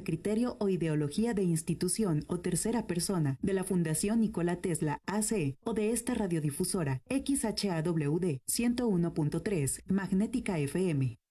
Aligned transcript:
criterio 0.00 0.56
o 0.58 0.68
ideología 0.68 1.34
de 1.34 1.42
institución 1.42 2.24
o 2.26 2.40
tercera 2.40 2.86
persona 2.86 3.38
de 3.42 3.52
la 3.52 3.64
Fundación 3.64 4.20
Nikola 4.20 4.56
Tesla 4.56 5.00
AC 5.06 5.56
o 5.64 5.74
de 5.74 5.92
esta 5.92 6.14
radiodifusora 6.14 7.02
XHAWD 7.08 8.40
101.3 8.46 9.82
Magnética 9.88 10.58
FM. 10.58 11.21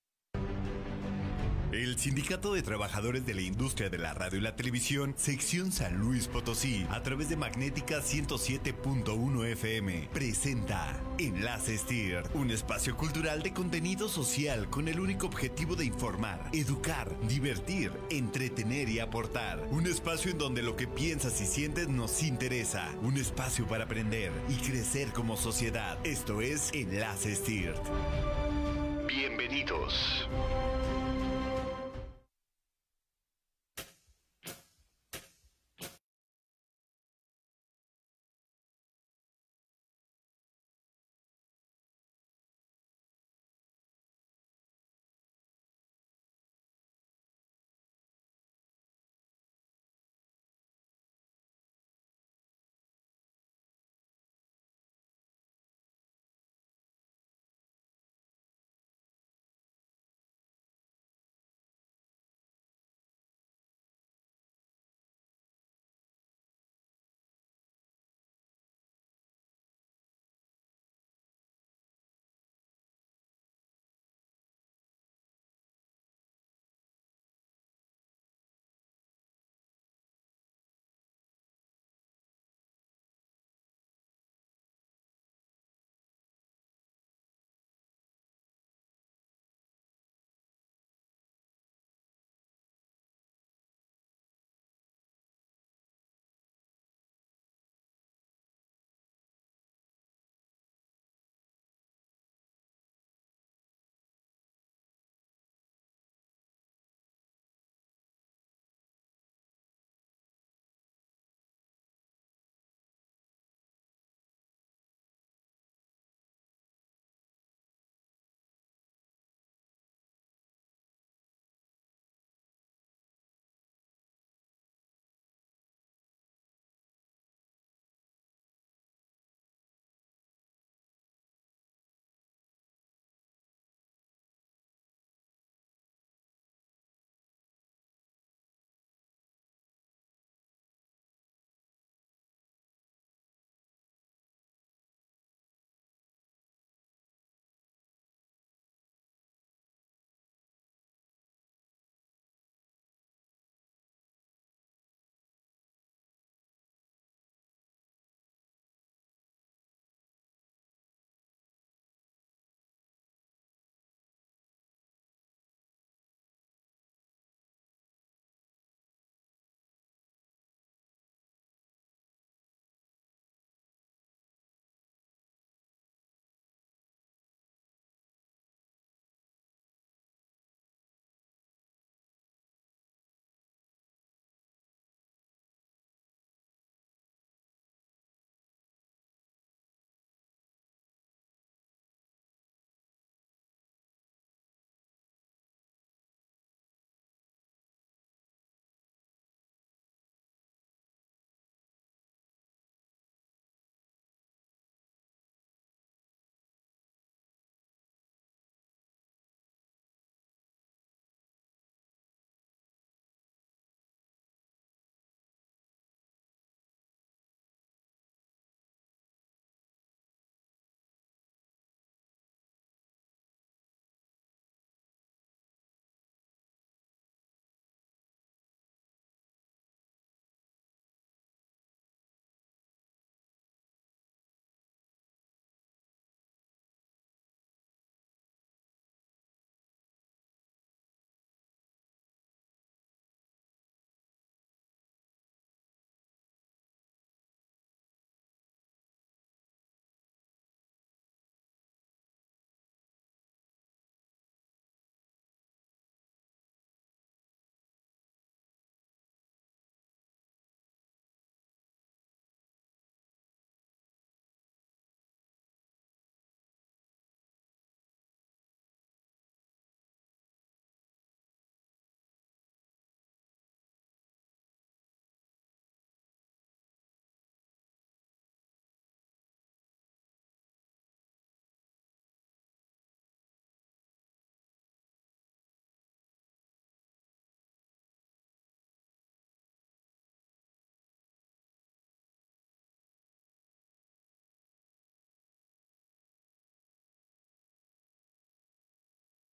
El 1.82 1.98
Sindicato 1.98 2.54
de 2.54 2.62
Trabajadores 2.62 3.26
de 3.26 3.34
la 3.34 3.42
Industria 3.42 3.90
de 3.90 3.98
la 3.98 4.14
Radio 4.14 4.38
y 4.38 4.42
la 4.42 4.56
Televisión, 4.56 5.16
sección 5.18 5.72
San 5.72 5.98
Luis 5.98 6.28
Potosí, 6.28 6.86
a 6.92 7.02
través 7.02 7.28
de 7.30 7.38
Magnética 7.38 8.02
107.1 8.02 9.48
FM, 9.48 10.10
presenta 10.14 11.02
Enlace 11.18 11.80
STIR, 11.80 12.22
un 12.36 12.52
espacio 12.52 12.96
cultural 12.96 13.42
de 13.42 13.52
contenido 13.52 14.10
social 14.10 14.70
con 14.70 14.90
el 14.90 15.00
único 15.00 15.26
objetivo 15.26 15.76
de 15.76 15.86
informar, 15.86 16.52
educar, 16.54 17.10
divertir, 17.28 17.92
entretener 18.12 18.88
y 18.88 19.00
aportar. 19.00 19.68
Un 19.72 19.88
espacio 19.88 20.30
en 20.30 20.38
donde 20.38 20.62
lo 20.62 20.76
que 20.76 20.86
piensas 20.86 21.42
y 21.42 21.48
sientes 21.48 21.88
nos 21.90 22.22
interesa. 22.22 22.94
Un 23.02 23.18
espacio 23.18 23.66
para 23.66 23.86
aprender 23.86 24.32
y 24.50 24.58
crecer 24.58 25.08
como 25.14 25.36
sociedad. 25.36 25.98
Esto 26.04 26.42
es 26.42 26.72
Enlace 26.74 27.36
STIR. 27.36 27.74
Bienvenidos. 29.08 30.30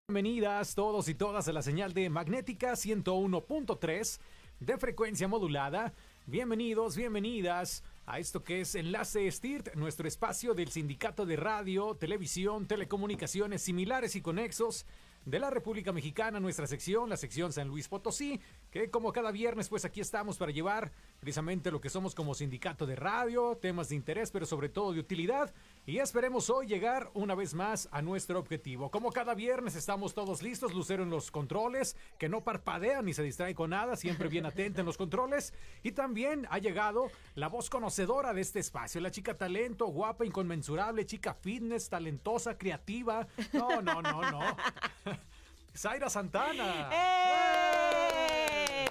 Bienvenidas 0.09 0.77
todos 0.77 1.09
y 1.09 1.17
todas 1.17 1.49
a 1.49 1.53
la 1.53 1.63
señal 1.63 1.93
de 1.93 2.09
Magnética 2.09 2.75
101.3 2.75 4.21
de 4.61 4.79
frecuencia 4.79 5.27
modulada. 5.27 5.95
Bienvenidos, 6.27 6.95
bienvenidas 6.95 7.83
a 8.07 8.21
esto 8.21 8.45
que 8.45 8.61
es 8.61 8.77
Enlace 8.77 9.29
STIRT, 9.29 9.75
nuestro 9.75 10.07
espacio 10.07 10.55
del 10.55 10.69
Sindicato 10.69 11.27
de 11.27 11.35
Radio, 11.35 11.97
Televisión, 11.97 12.69
Telecomunicaciones 12.69 13.63
similares 13.63 14.15
y 14.15 14.21
conexos 14.21 14.87
de 15.25 15.41
la 15.41 15.51
República 15.51 15.93
Mexicana, 15.93 16.39
nuestra 16.39 16.69
sección, 16.69 17.11
la 17.11 17.17
sección 17.17 17.53
San 17.53 17.67
Luis 17.67 17.89
Potosí, 17.89 18.41
que 18.71 18.91
como 18.91 19.13
cada 19.13 19.33
viernes, 19.33 19.69
pues 19.69 19.85
aquí 19.85 20.01
estamos 20.01 20.39
para 20.39 20.53
llevar 20.53 20.93
precisamente 21.21 21.71
lo 21.71 21.81
que 21.81 21.89
somos 21.89 22.15
como 22.15 22.35
sindicato 22.35 22.87
de 22.87 22.97
radio, 22.97 23.57
temas 23.61 23.89
de 23.89 23.97
interés, 23.97 24.31
pero 24.31 24.47
sobre 24.47 24.69
todo 24.69 24.93
de 24.93 25.01
utilidad. 25.01 25.53
Y 25.87 25.99
esperemos 25.99 26.51
hoy 26.51 26.67
llegar 26.67 27.11
una 27.15 27.35
vez 27.35 27.55
más 27.55 27.89
a 27.93 28.03
nuestro 28.03 28.39
objetivo. 28.39 28.91
Como 28.91 29.13
cada 29.13 29.35
viernes 29.35 29.77
estamos 29.77 30.15
todos 30.15 30.43
listos, 30.43 30.75
Lucero 30.75 31.03
en 31.03 31.11
los 31.11 31.31
controles, 31.31 31.97
que 32.19 32.29
no 32.29 32.43
parpadea 32.43 33.03
ni 33.03 33.13
se 33.13 33.23
distrae 33.23 33.55
con 33.55 33.71
nada, 33.71 33.97
siempre 33.97 34.29
bien 34.29 34.47
atenta 34.47 34.81
en 34.81 34.87
los 34.87 34.97
controles. 34.97 35.55
Y 35.83 35.93
también 35.93 36.47
ha 36.51 36.59
llegado 36.59 37.11
la 37.35 37.49
voz 37.49 37.71
conocedora 37.71 38.33
de 38.33 38.41
este 38.41 38.59
espacio, 38.59 39.01
la 39.01 39.11
chica 39.11 39.37
talento, 39.37 39.87
guapa, 39.87 40.25
inconmensurable, 40.25 41.07
chica 41.07 41.35
fitness, 41.35 41.89
talentosa, 41.89 42.59
creativa. 42.59 43.27
No, 43.53 43.81
no, 43.83 44.03
no, 44.03 44.31
no. 44.31 44.41
Zaira 45.77 46.09
Santana. 46.09 46.91
¡Eh! 46.93 48.16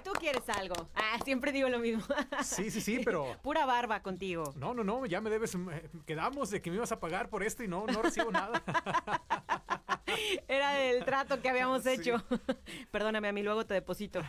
Tú 0.06 0.12
quieres 0.19 0.48
algo. 0.50 0.75
Ah, 0.94 1.18
siempre 1.25 1.52
digo 1.52 1.68
lo 1.68 1.80
mismo. 1.80 2.04
Sí, 2.44 2.69
sí, 2.69 2.80
sí, 2.80 3.02
pero. 3.04 3.36
Pura 3.42 3.66
barba 3.66 4.04
contigo. 4.04 4.54
No, 4.56 4.75
no, 4.75 4.84
no, 4.84 5.07
ya 5.07 5.19
me 5.19 5.31
debes. 5.31 5.57
Quedamos 6.06 6.52
de 6.52 6.62
que 6.62 6.69
me 6.69 6.75
ibas 6.75 6.92
a 6.92 7.00
pagar 7.00 7.28
por 7.28 7.42
esto 7.42 7.63
y 7.63 7.68
no, 7.68 7.88
no 7.88 8.04
recibo 8.04 8.30
nada. 8.30 8.62
Era 10.48 10.80
el 10.80 11.04
trato 11.04 11.42
que 11.42 11.50
habíamos 11.50 11.81
Sí. 11.81 11.90
hecho. 11.90 12.24
Perdóname, 12.92 13.30
a 13.30 13.31
mí 13.34 13.42
luego 13.42 13.66
te 13.66 13.74
deposito. 13.74 14.22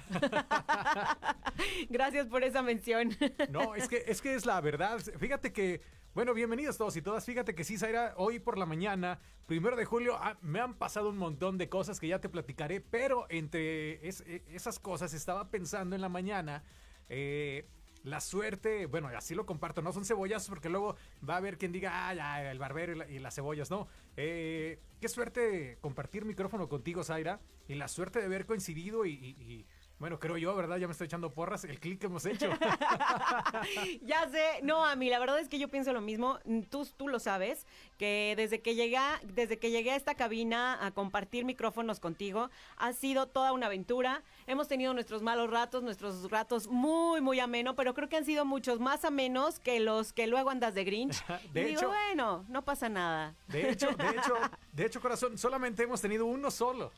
Gracias 1.91 2.27
por 2.27 2.43
esa 2.43 2.63
mención. 2.63 3.11
No, 3.51 3.75
es 3.75 3.87
que, 3.87 4.03
es 4.07 4.23
que 4.23 4.35
es 4.35 4.47
la 4.47 4.61
verdad. 4.63 4.99
Fíjate 5.19 5.53
que, 5.53 5.83
bueno, 6.17 6.33
bienvenidos 6.33 6.79
todos 6.79 6.97
y 6.97 7.03
todas. 7.03 7.27
Fíjate 7.27 7.55
que 7.55 7.63
sí, 7.63 7.77
Zaira, 7.77 8.15
hoy 8.17 8.39
por 8.39 8.57
la 8.57 8.65
mañana, 8.65 9.21
primero 9.45 9.77
de 9.77 9.85
julio, 9.85 10.17
ah, 10.19 10.39
me 10.41 10.61
han 10.61 10.73
pasado 10.73 11.11
un 11.11 11.19
montón 11.19 11.59
de 11.59 11.69
cosas 11.69 12.01
que 12.01 12.09
ya 12.09 12.23
te 12.23 12.31
platicaré, 12.31 12.81
pero 12.81 13.27
entre 13.29 13.97
eh, 14.09 14.43
esas 14.49 14.79
cosas 14.79 15.13
estaba 15.13 15.51
pensando 15.51 15.95
en 15.95 16.01
la 16.01 16.09
mañana. 16.09 16.65
eh, 17.11 17.67
la 18.03 18.21
suerte, 18.21 18.87
bueno, 18.87 19.09
así 19.09 19.35
lo 19.35 19.45
comparto, 19.47 19.83
no 19.83 19.93
son 19.93 20.05
cebollas 20.05 20.49
porque 20.49 20.69
luego 20.71 20.95
va 21.29 21.35
a 21.35 21.37
haber 21.39 21.59
quien 21.59 21.73
diga, 21.73 22.09
ah, 22.09 22.15
ya, 22.15 22.51
el 22.53 22.59
barbero 22.59 22.93
y, 22.93 22.95
la- 22.95 23.11
y 23.11 23.19
las 23.19 23.35
cebollas, 23.35 23.69
no. 23.69 23.87
Eh, 24.17 24.79
qué 25.01 25.09
suerte 25.09 25.77
compartir 25.83 26.25
micrófono 26.25 26.69
contigo, 26.69 27.03
Zaira, 27.05 27.41
y 27.69 27.75
la 27.75 27.89
suerte 27.89 28.21
de 28.21 28.27
haber 28.27 28.47
coincidido 28.47 29.05
y, 29.07 29.67
bueno, 29.99 30.19
creo 30.19 30.37
yo, 30.37 30.55
¿verdad? 30.55 30.77
Ya 30.77 30.87
me 30.87 30.93
estoy 30.93 31.07
echando 31.07 31.31
porras, 31.33 31.65
el 31.65 31.81
clic 31.81 31.99
que 32.01 32.07
hemos 32.07 32.27
hecho. 32.27 32.51
ya 34.03 34.29
sé, 34.31 34.61
no, 34.63 34.85
a 34.85 34.95
mí 34.97 35.09
la 35.09 35.19
verdad 35.19 35.39
es 35.41 35.49
que 35.49 35.59
yo 35.59 35.69
pienso 35.69 35.93
lo 35.93 36.01
mismo. 36.01 36.39
Tú, 36.71 36.87
tú 36.97 37.09
lo 37.09 37.19
sabes, 37.19 37.67
que 37.99 38.35
desde 38.37 38.61
que 38.61 38.75
llegué, 38.75 38.97
a- 38.99 39.21
desde 39.25 39.59
que 39.59 39.71
llegué 39.71 39.93
a 39.93 39.97
esta 39.97 40.15
cabina 40.15 40.85
a 40.85 40.91
compartir 40.91 41.45
micrófonos 41.45 42.01
contigo, 42.01 42.51
ha 42.77 42.93
sido 42.93 43.27
toda 43.27 43.53
una 43.53 43.67
aventura. 43.67 44.23
Hemos 44.47 44.69
tenido 44.69 44.93
nuestros 44.95 45.23
malos 45.23 45.51
ratos, 45.51 45.83
nuestros 45.83 46.31
ratos 46.31 46.69
muy, 46.69 47.21
muy 47.21 47.41
ameno, 47.41 47.75
pero 47.75 47.95
creo 47.95 48.09
que 48.09 48.17
han 48.17 48.25
sido 48.25 48.45
muchos 48.45 48.81
más 48.81 49.05
amenos 49.05 49.59
que 49.61 49.81
los 49.81 50.13
que 50.13 50.27
luego 50.27 50.51
andas 50.51 50.75
de 50.75 50.85
Grinch. 50.85 51.25
De 51.53 51.63
y 51.63 51.65
digo, 51.67 51.81
hecho- 51.81 51.89
bueno, 51.89 52.45
no 52.49 52.63
pasa 52.63 52.89
nada. 52.89 53.35
De 53.49 53.71
hecho, 53.71 53.89
de 53.93 54.09
hecho, 54.11 54.35
de 54.73 54.87
hecho, 54.87 55.01
corazón, 55.01 55.39
solamente 55.39 55.83
hemos 55.83 56.01
tenido 56.01 56.27
uno 56.27 56.51
solo. 56.51 56.93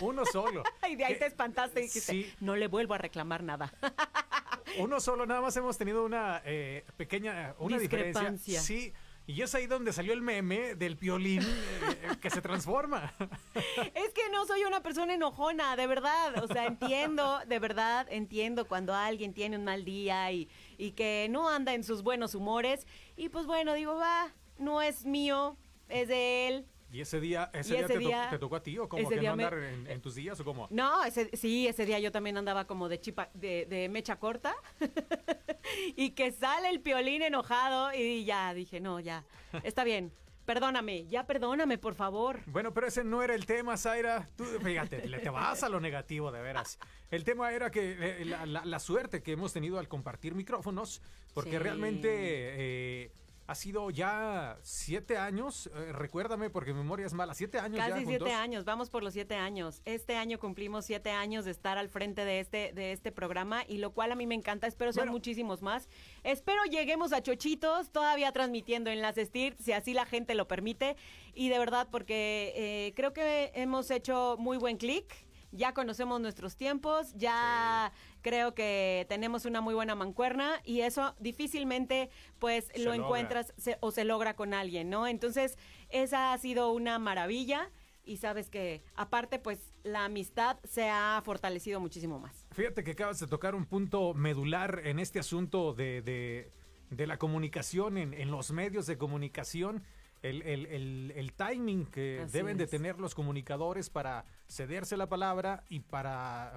Uno 0.00 0.24
solo. 0.26 0.62
Y 0.90 0.96
de 0.96 1.04
ahí 1.04 1.12
Que- 1.14 1.20
te 1.20 1.26
espantaste 1.26 1.80
y 1.80 1.82
dijiste, 1.84 2.12
Sí, 2.12 2.32
no 2.40 2.56
le 2.56 2.68
vuelvo 2.68 2.94
a 2.94 2.98
reclamar 2.98 3.42
nada. 3.42 3.72
uno 4.78 5.00
solo, 5.00 5.26
nada 5.26 5.40
más 5.40 5.56
hemos 5.56 5.78
tenido 5.78 6.04
una 6.04 6.42
eh, 6.44 6.84
pequeña, 6.96 7.54
una 7.58 7.78
diferencia. 7.78 8.30
Discrepancia. 8.30 8.60
Sí, 8.60 8.92
y 9.26 9.40
es 9.40 9.54
ahí 9.54 9.66
donde 9.66 9.92
salió 9.92 10.12
el 10.12 10.20
meme 10.20 10.74
del 10.74 10.96
piolín 10.98 11.40
eh, 11.42 12.16
que 12.20 12.28
se 12.30 12.42
transforma. 12.42 13.12
Es 13.94 14.12
que 14.12 14.28
no 14.30 14.44
soy 14.46 14.64
una 14.64 14.82
persona 14.82 15.14
enojona, 15.14 15.76
de 15.76 15.86
verdad. 15.86 16.42
O 16.44 16.46
sea, 16.46 16.66
entiendo, 16.66 17.40
de 17.46 17.58
verdad, 17.58 18.06
entiendo 18.10 18.66
cuando 18.66 18.94
alguien 18.94 19.32
tiene 19.32 19.56
un 19.56 19.64
mal 19.64 19.84
día 19.84 20.30
y, 20.32 20.48
y 20.76 20.90
que 20.92 21.28
no 21.30 21.48
anda 21.48 21.72
en 21.72 21.84
sus 21.84 22.02
buenos 22.02 22.34
humores. 22.34 22.86
Y 23.16 23.30
pues 23.30 23.46
bueno, 23.46 23.72
digo, 23.74 23.94
va, 23.96 24.32
no 24.58 24.82
es 24.82 25.06
mío, 25.06 25.56
es 25.88 26.08
de 26.08 26.48
él. 26.48 26.66
Y 26.94 27.00
ese 27.00 27.18
día, 27.18 27.50
ese 27.52 27.74
día, 27.74 27.86
te, 27.88 27.94
to- 27.94 27.98
día- 27.98 28.28
te 28.30 28.38
tocó 28.38 28.54
a 28.54 28.62
ti 28.62 28.78
o 28.78 28.88
como 28.88 29.08
que 29.08 29.16
no 29.16 29.22
me- 29.34 29.44
andar 29.44 29.58
en, 29.58 29.86
en 29.88 30.00
tus 30.00 30.14
días 30.14 30.38
o 30.38 30.44
como. 30.44 30.68
No, 30.70 31.02
ese, 31.04 31.28
sí, 31.36 31.66
ese 31.66 31.84
día 31.86 31.98
yo 31.98 32.12
también 32.12 32.36
andaba 32.36 32.68
como 32.68 32.88
de 32.88 33.00
chipa, 33.00 33.30
de, 33.34 33.66
de 33.68 33.88
mecha 33.88 34.14
corta. 34.20 34.54
y 35.96 36.10
que 36.10 36.30
sale 36.30 36.68
el 36.70 36.80
piolín 36.80 37.22
enojado 37.22 37.92
y 37.92 38.24
ya 38.24 38.54
dije, 38.54 38.78
no, 38.78 39.00
ya, 39.00 39.24
está 39.64 39.82
bien. 39.92 40.12
Perdóname, 40.44 41.06
ya 41.06 41.26
perdóname, 41.26 41.78
por 41.78 41.94
favor. 41.96 42.38
Bueno, 42.46 42.72
pero 42.72 42.86
ese 42.86 43.02
no 43.02 43.22
era 43.24 43.34
el 43.34 43.44
tema, 43.46 43.76
Zaira. 43.78 44.28
Tú, 44.36 44.44
fíjate, 44.44 45.08
le 45.08 45.18
te 45.18 45.30
vas 45.30 45.64
a 45.64 45.68
lo 45.70 45.80
negativo, 45.80 46.30
de 46.30 46.42
veras. 46.42 46.78
El 47.10 47.24
tema 47.24 47.50
era 47.52 47.70
que 47.72 47.96
eh, 48.20 48.24
la, 48.26 48.46
la- 48.46 48.64
la 48.64 48.78
suerte 48.78 49.20
que 49.20 49.32
hemos 49.32 49.52
tenido 49.52 49.78
al 49.80 49.88
compartir 49.88 50.34
micrófonos, 50.34 51.00
porque 51.32 51.52
Sí. 51.52 51.58
realmente 51.58 52.08
eh, 52.12 53.10
ha 53.46 53.54
sido 53.54 53.90
ya 53.90 54.56
siete 54.62 55.18
años, 55.18 55.68
eh, 55.74 55.92
recuérdame 55.92 56.48
porque 56.50 56.72
mi 56.72 56.78
memoria 56.78 57.04
es 57.06 57.12
mala, 57.12 57.34
siete 57.34 57.58
años 57.58 57.76
ya 57.78 57.90
Casi 57.90 58.04
siete 58.06 58.18
juntos. 58.24 58.38
años, 58.40 58.64
vamos 58.64 58.88
por 58.90 59.02
los 59.02 59.12
siete 59.12 59.34
años. 59.36 59.82
Este 59.84 60.16
año 60.16 60.38
cumplimos 60.38 60.86
siete 60.86 61.10
años 61.10 61.44
de 61.44 61.50
estar 61.50 61.76
al 61.76 61.88
frente 61.88 62.24
de 62.24 62.40
este, 62.40 62.72
de 62.72 62.92
este 62.92 63.12
programa 63.12 63.62
y 63.68 63.78
lo 63.78 63.92
cual 63.92 64.12
a 64.12 64.14
mí 64.14 64.26
me 64.26 64.34
encanta. 64.34 64.66
Espero 64.66 64.92
sean 64.92 65.04
Bueno. 65.06 65.12
muchísimos 65.12 65.60
más. 65.62 65.88
Espero 66.22 66.64
lleguemos 66.64 67.12
a 67.12 67.22
Chochitos, 67.22 67.90
todavía 67.90 68.32
transmitiendo 68.32 68.90
en 68.90 69.02
las 69.02 69.16
STIR, 69.16 69.56
si 69.60 69.72
así 69.72 69.92
la 69.92 70.06
gente 70.06 70.34
lo 70.34 70.48
permite. 70.48 70.96
Y 71.34 71.50
de 71.50 71.58
verdad, 71.58 71.88
porque 71.90 72.52
eh, 72.56 72.92
creo 72.96 73.12
que 73.12 73.52
hemos 73.54 73.90
hecho 73.90 74.36
muy 74.38 74.56
buen 74.56 74.76
clic. 74.78 75.12
Ya 75.52 75.72
conocemos 75.72 76.20
nuestros 76.20 76.56
tiempos, 76.56 77.12
ya 77.14 77.92
creo 78.24 78.54
que 78.54 79.04
tenemos 79.08 79.44
una 79.44 79.60
muy 79.60 79.74
buena 79.74 79.94
mancuerna 79.94 80.60
y 80.64 80.80
eso 80.80 81.14
difícilmente 81.20 82.08
pues 82.38 82.64
Se 82.74 82.78
lo 82.78 82.86
logra. 82.92 83.04
encuentras 83.04 83.52
se- 83.58 83.76
o 83.80 83.90
se 83.90 84.04
logra 84.04 84.34
con 84.34 84.54
alguien, 84.54 84.88
¿no? 84.88 85.06
Entonces, 85.06 85.58
esa 85.90 86.32
ha 86.32 86.38
sido 86.38 86.72
una 86.72 86.98
maravilla 86.98 87.70
y 88.06 88.16
sabes 88.16 88.48
que 88.48 88.82
aparte 88.94 89.38
pues 89.38 89.74
la 89.82 90.06
amistad 90.06 90.56
se 90.64 90.88
ha 90.88 91.20
fortalecido 91.22 91.80
muchísimo 91.80 92.18
más. 92.18 92.46
Fíjate 92.52 92.82
que 92.82 92.92
acabas 92.92 93.20
de 93.20 93.26
tocar 93.26 93.54
un 93.54 93.66
punto 93.66 94.14
medular 94.14 94.80
en 94.84 94.98
este 94.98 95.18
asunto 95.20 95.74
de, 95.74 96.00
de- 96.02 96.50
de 96.90 97.06
la 97.06 97.18
comunicación, 97.18 97.98
en, 97.98 98.14
en 98.14 98.30
los 98.30 98.52
medios 98.52 98.86
de 98.86 98.96
comunicación, 98.96 99.82
el, 100.22 100.40
el- 100.42 100.66
el- 100.66 101.12
el 101.14 101.32
timing 101.34 101.84
que 101.86 102.20
Así 102.24 102.32
deben 102.32 102.56
de 102.56 102.66
tener 102.66 102.98
los 102.98 103.14
comunicadores 103.14 103.90
para 103.90 104.24
cederse 104.48 104.96
la 104.96 105.08
palabra 105.08 105.64
y 105.68 105.80
para, 105.80 106.54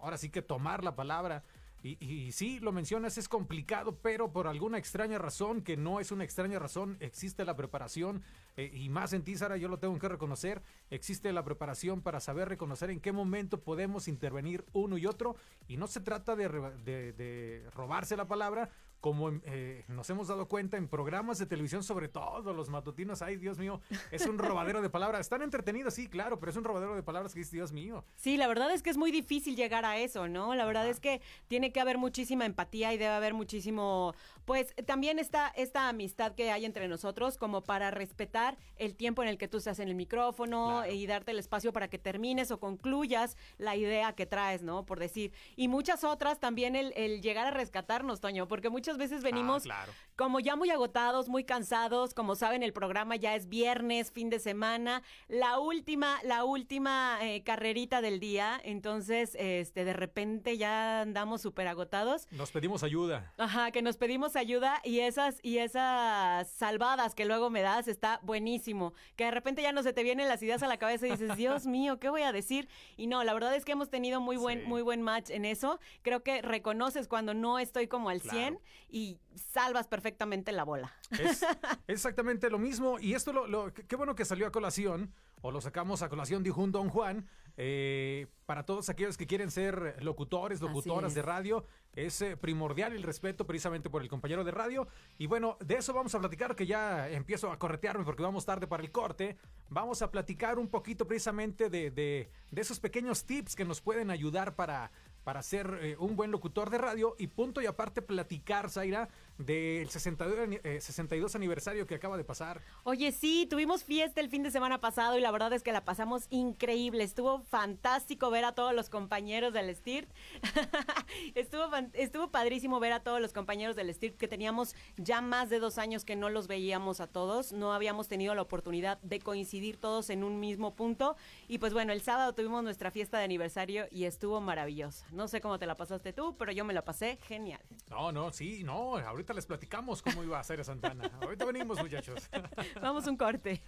ahora 0.00 0.18
sí 0.18 0.30
que 0.30 0.42
tomar 0.42 0.84
la 0.84 0.96
palabra. 0.96 1.44
Y, 1.80 2.04
y 2.04 2.32
sí, 2.32 2.58
lo 2.58 2.72
mencionas, 2.72 3.18
es 3.18 3.28
complicado, 3.28 3.98
pero 4.02 4.32
por 4.32 4.48
alguna 4.48 4.78
extraña 4.78 5.16
razón, 5.16 5.62
que 5.62 5.76
no 5.76 6.00
es 6.00 6.10
una 6.10 6.24
extraña 6.24 6.58
razón, 6.58 6.96
existe 6.98 7.44
la 7.44 7.54
preparación, 7.54 8.24
eh, 8.56 8.68
y 8.74 8.88
más 8.88 9.12
en 9.12 9.22
ti, 9.22 9.36
Sara, 9.36 9.56
yo 9.56 9.68
lo 9.68 9.78
tengo 9.78 9.96
que 9.96 10.08
reconocer, 10.08 10.60
existe 10.90 11.32
la 11.32 11.44
preparación 11.44 12.00
para 12.02 12.18
saber 12.18 12.48
reconocer 12.48 12.90
en 12.90 12.98
qué 12.98 13.12
momento 13.12 13.60
podemos 13.60 14.08
intervenir 14.08 14.64
uno 14.72 14.98
y 14.98 15.06
otro, 15.06 15.36
y 15.68 15.76
no 15.76 15.86
se 15.86 16.00
trata 16.00 16.34
de, 16.34 16.48
de 16.48 17.70
robarse 17.72 18.16
la 18.16 18.26
palabra, 18.26 18.70
como 19.00 19.30
eh, 19.44 19.84
nos 19.88 20.08
hemos 20.10 20.28
dado 20.28 20.48
cuenta 20.48 20.76
en 20.76 20.88
programas 20.88 21.38
de 21.38 21.46
televisión, 21.46 21.82
sobre 21.82 22.08
todo 22.08 22.52
los 22.52 22.68
matutinos, 22.68 23.22
ay 23.22 23.36
Dios 23.36 23.58
mío, 23.58 23.80
es 24.10 24.26
un 24.26 24.38
robadero 24.38 24.82
de 24.82 24.90
palabras, 24.90 25.20
están 25.20 25.42
entretenidos, 25.42 25.94
sí, 25.94 26.08
claro, 26.08 26.40
pero 26.40 26.50
es 26.50 26.56
un 26.56 26.64
robadero 26.64 26.94
de 26.94 27.02
palabras 27.02 27.32
que 27.32 27.40
dices, 27.40 27.52
Dios 27.52 27.72
mío. 27.72 28.04
Sí, 28.16 28.36
la 28.36 28.48
verdad 28.48 28.72
es 28.72 28.82
que 28.82 28.90
es 28.90 28.96
muy 28.96 29.10
difícil 29.10 29.56
llegar 29.56 29.84
a 29.84 29.98
eso, 29.98 30.28
¿no? 30.28 30.54
La 30.54 30.64
verdad 30.64 30.82
Ajá. 30.82 30.90
es 30.90 31.00
que 31.00 31.20
tiene 31.46 31.72
que 31.72 31.80
haber 31.80 31.98
muchísima 31.98 32.44
empatía 32.44 32.92
y 32.92 32.98
debe 32.98 33.12
haber 33.12 33.34
muchísimo, 33.34 34.14
pues 34.48 34.74
también 34.86 35.20
esta, 35.20 35.46
esta 35.54 35.88
amistad 35.88 36.34
que 36.34 36.50
hay 36.50 36.64
entre 36.64 36.88
nosotros 36.88 37.38
como 37.38 37.62
para 37.62 37.92
respetar 37.92 38.58
el 38.76 38.96
tiempo 38.96 39.22
en 39.22 39.28
el 39.28 39.38
que 39.38 39.46
tú 39.46 39.58
estás 39.58 39.78
en 39.78 39.88
el 39.88 39.94
micrófono 39.94 40.78
Claro. 40.80 40.92
y 40.92 41.06
darte 41.06 41.30
el 41.30 41.38
espacio 41.38 41.72
para 41.72 41.86
que 41.88 41.98
termines 41.98 42.50
o 42.50 42.58
concluyas 42.58 43.36
la 43.58 43.76
idea 43.76 44.14
que 44.14 44.26
traes, 44.26 44.62
¿no? 44.62 44.84
Por 44.84 44.98
decir. 44.98 45.32
Y 45.54 45.68
muchas 45.68 46.02
otras 46.02 46.40
también 46.40 46.74
el, 46.74 46.92
el 46.96 47.20
llegar 47.22 47.46
a 47.46 47.50
rescatarnos, 47.52 48.20
Toño, 48.20 48.48
porque 48.48 48.68
muchas 48.70 48.88
muchas 48.88 48.96
veces 48.96 49.22
venimos 49.22 49.64
Ah, 49.64 49.84
claro. 49.84 49.92
como 50.16 50.40
ya 50.40 50.56
muy 50.56 50.70
agotados, 50.70 51.28
muy 51.28 51.44
cansados. 51.44 52.14
Como 52.14 52.36
saben, 52.36 52.62
el 52.62 52.72
programa 52.72 53.16
ya 53.16 53.34
es 53.34 53.48
viernes, 53.50 54.10
fin 54.12 54.30
de 54.30 54.38
semana, 54.38 55.02
la 55.28 55.58
última, 55.58 56.18
la 56.22 56.44
última 56.44 57.18
eh, 57.20 57.42
carrerita 57.42 58.00
del 58.00 58.18
día. 58.18 58.58
Entonces, 58.64 59.36
este, 59.38 59.84
de 59.84 59.92
repente 59.92 60.56
ya 60.56 61.02
andamos 61.02 61.42
súper 61.42 61.68
agotados. 61.68 62.28
Nos 62.30 62.50
pedimos 62.50 62.82
ayuda. 62.82 63.34
Ajá, 63.36 63.70
que 63.72 63.82
nos 63.82 63.98
pedimos 63.98 64.36
ayuda 64.38 64.80
y 64.84 65.00
esas, 65.00 65.38
y 65.42 65.58
esas 65.58 66.48
salvadas 66.50 67.14
que 67.14 67.24
luego 67.24 67.50
me 67.50 67.62
das 67.62 67.88
está 67.88 68.20
buenísimo. 68.22 68.92
Que 69.16 69.24
de 69.24 69.30
repente 69.30 69.62
ya 69.62 69.72
no 69.72 69.82
se 69.82 69.92
te 69.92 70.02
vienen 70.02 70.28
las 70.28 70.42
ideas 70.42 70.62
a 70.62 70.68
la 70.68 70.76
cabeza 70.78 71.06
y 71.06 71.10
dices, 71.10 71.36
Dios 71.36 71.66
mío, 71.66 71.98
¿qué 71.98 72.08
voy 72.08 72.22
a 72.22 72.32
decir? 72.32 72.68
Y 72.96 73.06
no, 73.06 73.24
la 73.24 73.34
verdad 73.34 73.54
es 73.54 73.64
que 73.64 73.72
hemos 73.72 73.90
tenido 73.90 74.20
muy 74.20 74.36
buen, 74.36 74.60
Sí. 74.60 74.66
muy 74.66 74.82
buen 74.82 75.02
match 75.02 75.30
en 75.30 75.44
eso. 75.44 75.78
Creo 76.02 76.22
que 76.22 76.42
reconoces 76.42 77.08
cuando 77.08 77.34
no 77.34 77.58
estoy 77.58 77.86
como 77.88 78.08
al 78.10 78.20
100 78.20 78.54
Claro. 78.54 78.60
y 78.88 79.18
salvas 79.34 79.86
perfectamente 79.88 80.52
la 80.52 80.64
bola. 80.64 80.92
Es 81.10 81.44
exactamente 81.86 82.50
lo 82.50 82.58
mismo. 82.58 82.98
Y 83.00 83.14
esto, 83.14 83.32
lo, 83.32 83.46
lo- 83.46 83.72
qué 83.72 83.96
bueno 83.96 84.14
que 84.14 84.24
salió 84.24 84.46
a 84.46 84.52
colación, 84.52 85.12
o 85.40 85.50
lo 85.52 85.60
sacamos 85.60 86.02
a 86.02 86.08
colación, 86.08 86.42
dijo 86.42 86.60
un 86.62 86.72
Don 86.72 86.88
Juan, 86.88 87.28
eh, 87.60 88.28
para 88.46 88.64
todos 88.64 88.88
aquellos 88.88 89.16
que 89.18 89.26
quieren 89.26 89.50
ser 89.50 89.96
locutores, 90.02 90.60
locutoras 90.60 91.12
de 91.14 91.22
radio. 91.22 91.66
Es 91.92 92.22
eh, 92.22 92.36
primordial 92.36 92.92
el 92.94 93.02
respeto 93.02 93.46
precisamente 93.46 93.90
por 93.90 94.00
el 94.00 94.08
compañero 94.08 94.44
de 94.44 94.52
radio. 94.52 94.86
Y 95.18 95.26
bueno, 95.26 95.58
de 95.60 95.74
eso 95.74 95.92
vamos 95.92 96.14
a 96.14 96.20
platicar, 96.20 96.54
que 96.54 96.64
ya 96.66 97.10
empiezo 97.10 97.50
a 97.50 97.58
corretearme 97.58 98.04
porque 98.04 98.22
vamos 98.22 98.46
tarde 98.46 98.68
para 98.68 98.82
el 98.84 98.92
corte. 98.92 99.36
Vamos 99.68 100.00
a 100.02 100.10
platicar 100.12 100.58
un 100.58 100.68
poquito 100.68 101.06
precisamente 101.06 101.68
de, 101.68 101.90
de- 101.90 102.30
de 102.52 102.60
esos 102.60 102.78
pequeños 102.78 103.24
tips 103.26 103.56
que 103.56 103.64
nos 103.64 103.80
pueden 103.80 104.10
ayudar 104.10 104.54
para 104.54 104.90
para 105.24 105.42
ser 105.42 105.78
eh, 105.82 105.94
un 105.98 106.16
buen 106.16 106.30
locutor 106.30 106.70
de 106.70 106.78
radio 106.78 107.14
y 107.18 107.26
punto 107.26 107.60
y 107.60 107.66
aparte 107.66 108.00
platicar, 108.00 108.70
Zaira, 108.70 109.10
del 109.38 109.88
62, 109.88 110.38
ani- 110.38 110.60
eh, 110.64 110.80
62 110.80 111.34
aniversario 111.34 111.86
que 111.86 111.94
acaba 111.94 112.16
de 112.16 112.24
pasar. 112.24 112.60
Oye, 112.84 113.12
sí, 113.12 113.46
tuvimos 113.48 113.84
fiesta 113.84 114.20
el 114.20 114.28
fin 114.28 114.42
de 114.42 114.50
semana 114.50 114.80
pasado 114.80 115.16
y 115.16 115.20
la 115.20 115.30
verdad 115.30 115.52
es 115.52 115.62
que 115.62 115.72
la 115.72 115.84
pasamos 115.84 116.26
increíble. 116.30 117.04
Estuvo 117.04 117.40
fantástico 117.44 118.30
ver 118.30 118.44
a 118.44 118.52
todos 118.52 118.74
los 118.74 118.90
compañeros 118.90 119.52
del 119.52 119.74
STIRT. 119.74 120.08
estuvo, 121.34 121.64
estuvo 121.94 122.30
padrísimo 122.30 122.80
ver 122.80 122.92
a 122.92 123.00
todos 123.00 123.20
los 123.20 123.32
compañeros 123.32 123.76
del 123.76 123.92
STIRT 123.92 124.16
que 124.16 124.28
teníamos 124.28 124.74
ya 124.96 125.20
más 125.20 125.50
de 125.50 125.58
dos 125.60 125.78
años 125.78 126.04
que 126.04 126.16
no 126.16 126.28
los 126.30 126.46
veíamos 126.48 127.00
a 127.00 127.06
todos. 127.06 127.52
No 127.52 127.72
habíamos 127.72 128.08
tenido 128.08 128.34
la 128.34 128.42
oportunidad 128.42 128.98
de 129.02 129.20
coincidir 129.20 129.76
todos 129.76 130.10
en 130.10 130.24
un 130.24 130.40
mismo 130.40 130.74
punto. 130.74 131.16
Y 131.46 131.58
pues 131.58 131.72
bueno, 131.72 131.92
el 131.92 132.00
sábado 132.02 132.34
tuvimos 132.34 132.62
nuestra 132.62 132.90
fiesta 132.90 133.18
de 133.18 133.24
aniversario 133.24 133.86
y 133.90 134.04
estuvo 134.04 134.40
maravillosa. 134.40 135.06
No 135.12 135.28
sé 135.28 135.40
cómo 135.40 135.58
te 135.58 135.66
la 135.66 135.74
pasaste 135.74 136.12
tú, 136.12 136.36
pero 136.36 136.52
yo 136.52 136.64
me 136.64 136.74
la 136.74 136.84
pasé 136.84 137.18
genial. 137.22 137.60
No, 137.90 138.12
no, 138.12 138.32
sí, 138.32 138.64
no, 138.64 138.96
ahorita 138.98 139.27
les 139.34 139.46
platicamos 139.46 140.02
cómo 140.02 140.22
iba 140.24 140.38
a 140.38 140.44
ser 140.44 140.64
Santana. 140.64 141.10
Ahorita 141.20 141.44
venimos, 141.44 141.78
muchachos. 141.78 142.28
Vamos 142.82 143.06
un 143.06 143.16
corte. 143.16 143.62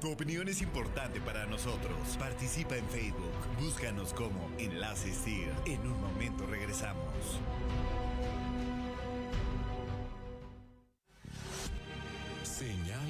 Tu 0.00 0.12
opinión 0.12 0.48
es 0.48 0.62
importante 0.62 1.20
para 1.20 1.46
nosotros. 1.46 1.98
Participa 2.18 2.76
en 2.76 2.86
Facebook. 2.90 3.32
Búscanos 3.60 4.12
como 4.14 4.50
Enlaces 4.58 5.24
TIR. 5.24 5.52
En 5.66 5.80
un 5.80 6.00
momento 6.00 6.46
regresamos. 6.46 7.40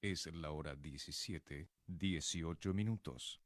Es 0.00 0.32
la 0.32 0.52
hora 0.52 0.76
17, 0.76 1.68
18 1.88 2.72
minutos. 2.72 3.40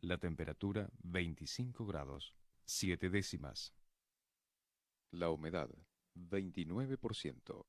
La 0.00 0.16
temperatura 0.16 0.88
25 1.02 1.84
grados, 1.84 2.32
7 2.64 3.10
décimas. 3.10 3.74
La 5.10 5.28
humedad 5.28 5.68
29%. 6.14 7.66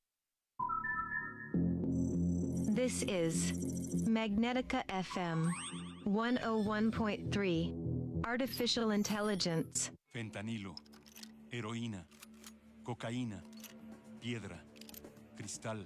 This 2.74 3.04
is 3.04 3.52
Magnetica 4.08 4.86
FM 4.88 5.52
101.3 6.06 8.24
Artificial 8.24 8.94
Intelligence. 8.94 9.92
Fentanilo, 10.14 10.74
heroína, 11.52 12.08
cocaína, 12.84 13.44
piedra, 14.22 14.64
cristal. 15.36 15.86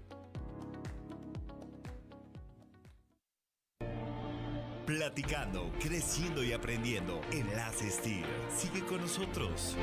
Platicando, 4.91 5.71
creciendo 5.79 6.43
y 6.43 6.51
aprendiendo. 6.51 7.21
Enlaces 7.31 8.01
TIR. 8.01 8.25
Sigue 8.53 8.85
con 8.85 8.99
nosotros. 8.99 9.77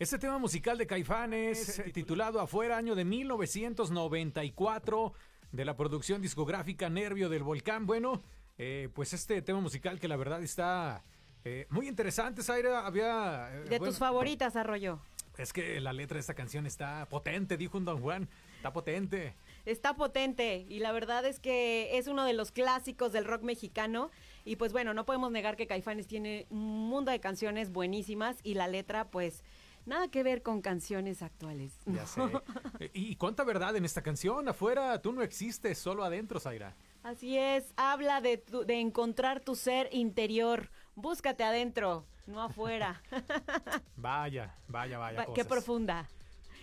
Este 0.00 0.18
tema 0.18 0.38
musical 0.38 0.78
de 0.78 0.86
Caifanes, 0.86 1.82
titulado 1.92 2.40
Afuera, 2.40 2.78
año 2.78 2.94
de 2.94 3.04
1994, 3.04 5.12
de 5.52 5.64
la 5.66 5.76
producción 5.76 6.22
discográfica 6.22 6.88
Nervio 6.88 7.28
del 7.28 7.42
Volcán. 7.42 7.86
Bueno, 7.86 8.22
eh, 8.56 8.88
pues 8.94 9.12
este 9.12 9.42
tema 9.42 9.60
musical 9.60 10.00
que 10.00 10.08
la 10.08 10.16
verdad 10.16 10.42
está 10.42 11.04
eh, 11.44 11.66
muy 11.68 11.86
interesante, 11.86 12.42
Zaira. 12.42 12.86
Había. 12.86 13.50
eh, 13.52 13.64
De 13.64 13.78
bueno, 13.78 13.92
tus 13.92 13.98
favoritas, 13.98 14.56
Arroyo. 14.56 15.00
Es 15.36 15.52
que 15.52 15.78
la 15.80 15.92
letra 15.92 16.14
de 16.14 16.20
esta 16.20 16.32
canción 16.32 16.64
está 16.64 17.06
potente, 17.10 17.58
dijo 17.58 17.76
un 17.76 17.84
Don 17.84 18.00
Juan. 18.00 18.26
Está 18.56 18.72
potente. 18.72 19.34
Está 19.66 19.96
potente 19.96 20.64
y 20.68 20.78
la 20.78 20.92
verdad 20.92 21.26
es 21.26 21.40
que 21.40 21.98
es 21.98 22.06
uno 22.08 22.24
de 22.24 22.32
los 22.32 22.52
clásicos 22.52 23.12
del 23.12 23.26
rock 23.26 23.42
mexicano 23.42 24.10
y 24.46 24.56
pues 24.56 24.72
bueno, 24.72 24.94
no 24.94 25.04
podemos 25.04 25.30
negar 25.30 25.56
que 25.56 25.66
Caifanes 25.66 26.06
tiene 26.06 26.46
un 26.48 26.88
mundo 26.88 27.10
de 27.10 27.20
canciones 27.20 27.70
buenísimas 27.70 28.38
y 28.42 28.54
la 28.54 28.66
letra 28.68 29.10
pues 29.10 29.44
nada 29.86 30.08
que 30.08 30.22
ver 30.22 30.42
con 30.42 30.60
canciones 30.62 31.22
actuales. 31.22 31.74
Ya 31.86 32.06
sé. 32.06 32.22
¿Y 32.92 33.16
cuánta 33.16 33.44
verdad 33.44 33.76
en 33.76 33.84
esta 33.84 34.02
canción? 34.02 34.48
Afuera 34.48 35.00
tú 35.02 35.12
no 35.12 35.22
existes, 35.22 35.78
solo 35.78 36.04
adentro, 36.04 36.38
Zaira. 36.40 36.74
Así 37.02 37.38
es, 37.38 37.72
habla 37.76 38.20
de, 38.20 38.36
tu- 38.38 38.64
de 38.64 38.78
encontrar 38.80 39.40
tu 39.40 39.54
ser 39.54 39.88
interior, 39.92 40.70
búscate 40.94 41.42
adentro, 41.44 42.04
no 42.26 42.42
afuera. 42.42 43.02
Vaya, 43.96 44.54
vaya, 44.68 44.98
vaya. 44.98 45.18
Va- 45.26 45.34
Qué 45.34 45.44
profunda. 45.44 46.08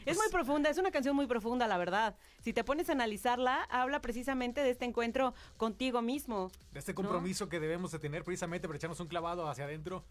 Es 0.05 0.15
muy 0.15 0.29
profunda, 0.31 0.69
es 0.69 0.77
una 0.77 0.89
canción 0.89 1.15
muy 1.17 1.27
profunda, 1.27 1.67
la 1.67 1.77
verdad. 1.77 2.15
Si 2.41 2.53
te 2.53 2.63
pones 2.63 2.87
a 2.87 2.93
analizarla, 2.93 3.63
habla 3.63 3.99
precisamente 3.99 4.61
de 4.63 4.69
este 4.69 4.85
encuentro 4.85 5.33
contigo 5.57 6.01
mismo. 6.01 6.49
De 6.71 6.79
este 6.79 6.93
¿no? 6.93 6.95
compromiso 6.95 7.49
que 7.49 7.59
debemos 7.59 7.91
de 7.91 7.99
tener 7.99 8.23
precisamente 8.23 8.67
para 8.69 8.77
echarnos 8.77 9.01
un 9.01 9.07
clavado 9.07 9.49
hacia 9.49 9.65
adentro. 9.65 10.05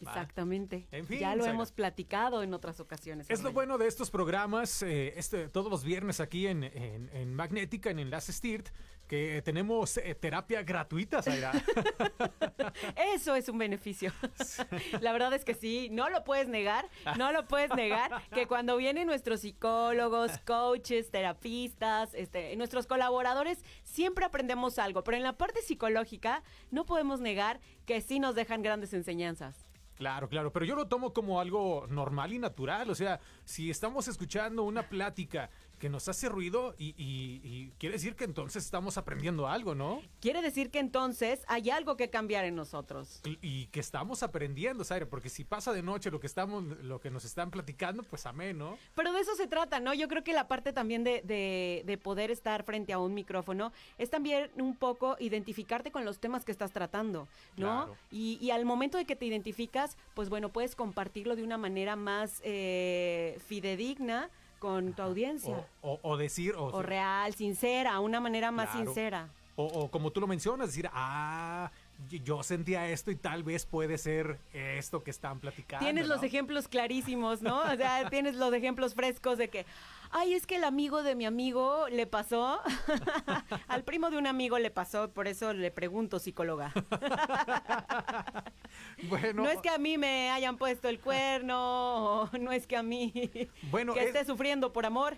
Exactamente. 0.00 0.86
En 0.90 1.06
fin, 1.06 1.20
ya 1.20 1.34
lo 1.34 1.42
Zaira. 1.42 1.54
hemos 1.54 1.72
platicado 1.72 2.42
en 2.42 2.52
otras 2.54 2.80
ocasiones. 2.80 3.30
Es 3.30 3.42
lo 3.42 3.52
bueno 3.52 3.78
de 3.78 3.86
estos 3.86 4.10
programas, 4.10 4.82
eh, 4.82 5.14
este, 5.16 5.48
todos 5.48 5.70
los 5.70 5.84
viernes 5.84 6.20
aquí 6.20 6.46
en, 6.46 6.64
en, 6.64 7.10
en 7.12 7.34
Magnética, 7.34 7.90
en 7.90 7.98
Enlace 7.98 8.32
STIRT, 8.32 8.68
que 9.06 9.40
tenemos 9.42 9.96
eh, 9.98 10.14
terapia 10.14 10.62
gratuita, 10.62 11.22
Zaira. 11.22 11.52
Eso 13.14 13.34
es 13.34 13.48
un 13.48 13.58
beneficio. 13.58 14.12
La 15.00 15.12
verdad 15.12 15.32
es 15.32 15.44
que 15.44 15.54
sí, 15.54 15.88
no 15.90 16.10
lo 16.10 16.24
puedes 16.24 16.48
negar, 16.48 16.88
no 17.16 17.32
lo 17.32 17.46
puedes 17.46 17.74
negar, 17.74 18.10
que 18.34 18.46
cuando 18.46 18.76
vienen 18.76 19.06
nuestros 19.06 19.40
psicólogos, 19.40 20.32
coaches, 20.44 21.10
terapistas, 21.10 22.14
este, 22.14 22.56
nuestros 22.56 22.86
colaboradores, 22.86 23.64
siempre 23.84 24.24
aprendemos 24.24 24.78
algo, 24.78 25.04
pero 25.04 25.16
en 25.16 25.22
la 25.22 25.36
parte 25.36 25.62
psicológica 25.62 26.42
no 26.70 26.84
podemos 26.84 27.20
negar 27.20 27.60
que 27.84 28.00
sí 28.00 28.18
nos 28.18 28.34
dejan 28.34 28.62
grandes 28.62 28.92
enseñanzas. 28.92 29.65
Claro, 29.96 30.28
claro, 30.28 30.52
pero 30.52 30.66
yo 30.66 30.76
lo 30.76 30.88
tomo 30.88 31.14
como 31.14 31.40
algo 31.40 31.86
normal 31.88 32.32
y 32.32 32.38
natural. 32.38 32.90
O 32.90 32.94
sea, 32.94 33.18
si 33.44 33.70
estamos 33.70 34.08
escuchando 34.08 34.62
una 34.62 34.88
plática 34.88 35.48
que 35.78 35.88
nos 35.90 36.08
hace 36.08 36.28
ruido 36.28 36.74
y, 36.78 36.94
y- 36.96 37.40
y 37.44 37.72
quiere 37.78 37.94
decir 37.94 38.16
que 38.16 38.24
entonces 38.24 38.64
estamos 38.64 38.96
aprendiendo 38.98 39.46
algo, 39.46 39.74
¿no? 39.74 40.00
Quiere 40.20 40.40
decir 40.42 40.70
que 40.70 40.78
entonces 40.78 41.42
hay 41.48 41.70
algo 41.70 41.96
que 41.96 42.08
cambiar 42.10 42.44
en 42.44 42.54
nosotros. 42.56 43.20
Y- 43.24 43.38
Y 43.42 43.66
que 43.66 43.80
estamos 43.80 44.22
aprendiendo, 44.22 44.84
Zaira, 44.84 45.06
porque 45.06 45.28
si 45.28 45.44
pasa 45.44 45.72
de 45.72 45.82
noche 45.82 46.10
lo 46.10 46.18
que 46.20 46.26
estamos, 46.26 46.64
lo 46.82 47.00
que 47.00 47.10
nos 47.10 47.24
están 47.24 47.50
platicando, 47.50 48.02
pues 48.02 48.26
amén, 48.26 48.58
¿no? 48.58 48.78
Pero 48.94 49.12
de 49.12 49.20
eso 49.20 49.34
se 49.34 49.46
trata, 49.46 49.78
¿no? 49.80 49.92
Yo 49.94 50.08
creo 50.08 50.24
que 50.24 50.32
la 50.32 50.48
parte 50.48 50.72
también 50.72 51.04
de, 51.04 51.22
de- 51.22 51.82
de 51.84 51.98
poder 51.98 52.30
estar 52.30 52.64
frente 52.64 52.92
a 52.92 52.98
un 52.98 53.12
micrófono 53.14 53.72
es 53.98 54.10
también 54.10 54.50
un 54.56 54.76
poco 54.76 55.16
identificarte 55.20 55.90
con 55.90 56.04
los 56.04 56.18
temas 56.18 56.44
que 56.44 56.52
estás 56.52 56.72
tratando, 56.72 57.28
¿no? 57.56 57.84
Claro. 57.86 57.96
Y 58.10 58.50
al 58.50 58.64
momento 58.64 58.98
de 58.98 59.04
que 59.04 59.16
te 59.16 59.26
identificas, 59.26 59.96
pues 60.14 60.28
bueno, 60.28 60.48
puedes 60.50 60.74
compartirlo 60.74 61.36
de 61.36 61.42
una 61.42 61.58
manera 61.58 61.96
más 61.96 62.40
eh, 62.44 63.38
fidedigna 63.46 64.30
con 64.58 64.92
tu 64.94 65.02
audiencia. 65.02 65.66
O, 65.82 65.92
o- 65.92 66.00
o 66.12 66.16
decir, 66.16 66.54
o, 66.54 66.66
O, 66.66 66.82
real, 66.82 67.34
sincera, 67.34 67.98
una 68.00 68.20
manera 68.20 68.50
más 68.50 68.70
Claro. 68.70 68.86
sincera. 68.86 69.28
o- 69.58 69.64
o 69.64 69.90
como 69.90 70.10
tú 70.10 70.20
lo 70.20 70.26
mencionas, 70.26 70.68
decir, 70.68 70.90
ah, 70.92 71.70
yo 72.10 72.42
sentía 72.42 72.90
esto 72.90 73.10
y 73.10 73.16
tal 73.16 73.42
vez 73.42 73.64
puede 73.64 73.96
ser 73.96 74.38
esto 74.52 75.02
que 75.02 75.10
están 75.10 75.40
platicando. 75.40 75.82
Tienes 75.82 76.08
los 76.08 76.22
ejemplos 76.22 76.68
clarísimos, 76.68 77.40
¿no? 77.40 77.60
O 77.62 77.74
sea, 77.76 78.10
tienes 78.14 78.34
los 78.34 78.52
ejemplos 78.52 78.92
frescos 78.94 79.38
de 79.38 79.48
que, 79.48 79.64
ay, 80.10 80.34
es 80.34 80.46
que 80.46 80.56
el 80.56 80.64
amigo 80.64 81.02
de 81.02 81.14
mi 81.14 81.26
amigo 81.26 81.86
le 81.90 82.06
pasó, 82.06 82.60
al 83.68 83.84
primo 83.84 84.10
de 84.10 84.18
un 84.18 84.26
amigo 84.26 84.58
le 84.58 84.70
pasó, 84.70 85.10
por 85.10 85.28
eso 85.28 85.52
le 85.52 85.70
pregunto, 85.70 86.18
psicóloga. 86.18 86.72
Bueno, 89.08 89.44
No 89.44 89.48
es 89.50 89.58
que 89.60 89.68
a 89.68 89.78
mí 89.78 89.96
me 89.98 90.30
hayan 90.30 90.56
puesto 90.58 90.88
el 90.88 91.00
cuerno, 91.00 92.30
no 92.40 92.52
es 92.52 92.66
que 92.66 92.76
a 92.76 92.82
mí 92.82 93.12
Bueno, 93.70 93.94
que 93.94 94.00
es- 94.00 94.06
esté 94.08 94.24
sufriendo 94.24 94.72
por 94.72 94.86
amor. 94.86 95.16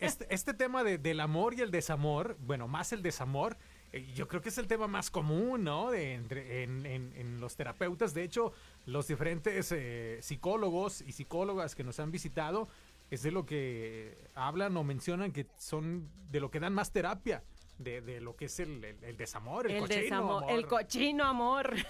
este, 0.00 0.26
este 0.34 0.54
tema 0.54 0.82
de- 0.84 0.98
del 0.98 1.20
amor 1.20 1.54
y 1.54 1.60
el 1.60 1.70
desamor, 1.70 2.36
bueno, 2.40 2.68
más 2.68 2.92
el 2.92 3.02
desamor, 3.02 3.56
eh, 3.92 4.10
yo 4.14 4.28
creo 4.28 4.40
que 4.42 4.48
es 4.48 4.58
el 4.58 4.66
tema 4.66 4.88
más 4.88 5.10
común, 5.10 5.64
¿no? 5.64 5.90
De 5.90 6.14
entre, 6.14 6.62
en, 6.64 6.84
en- 6.86 7.12
en 7.16 7.40
los 7.40 7.56
terapeutas. 7.56 8.14
De 8.14 8.24
hecho, 8.24 8.52
los 8.86 9.06
diferentes 9.08 9.70
eh, 9.72 10.18
psicólogos 10.22 11.02
y 11.02 11.12
psicólogas 11.12 11.74
que 11.74 11.84
nos 11.84 12.00
han 12.00 12.10
visitado 12.10 12.68
es 13.14 13.22
de 13.22 13.30
lo 13.30 13.44
que 13.44 14.30
hablan 14.34 14.76
o 14.76 14.84
mencionan 14.84 15.32
que 15.32 15.46
son 15.58 16.08
de 16.30 16.40
lo 16.40 16.50
que 16.50 16.60
dan 16.60 16.72
más 16.72 16.92
terapia. 16.92 17.42
De, 17.78 18.00
de 18.00 18.20
lo 18.20 18.36
que 18.36 18.44
es 18.44 18.60
el, 18.60 18.84
el- 18.84 19.02
el 19.02 19.16
desamor, 19.16 19.66
el, 19.66 19.72
El 19.76 19.80
cochino 19.82 20.00
desamor, 20.02 20.42
amor. 20.44 20.52
el 20.58 20.66
cochino 20.66 21.24
amor. 21.24 21.74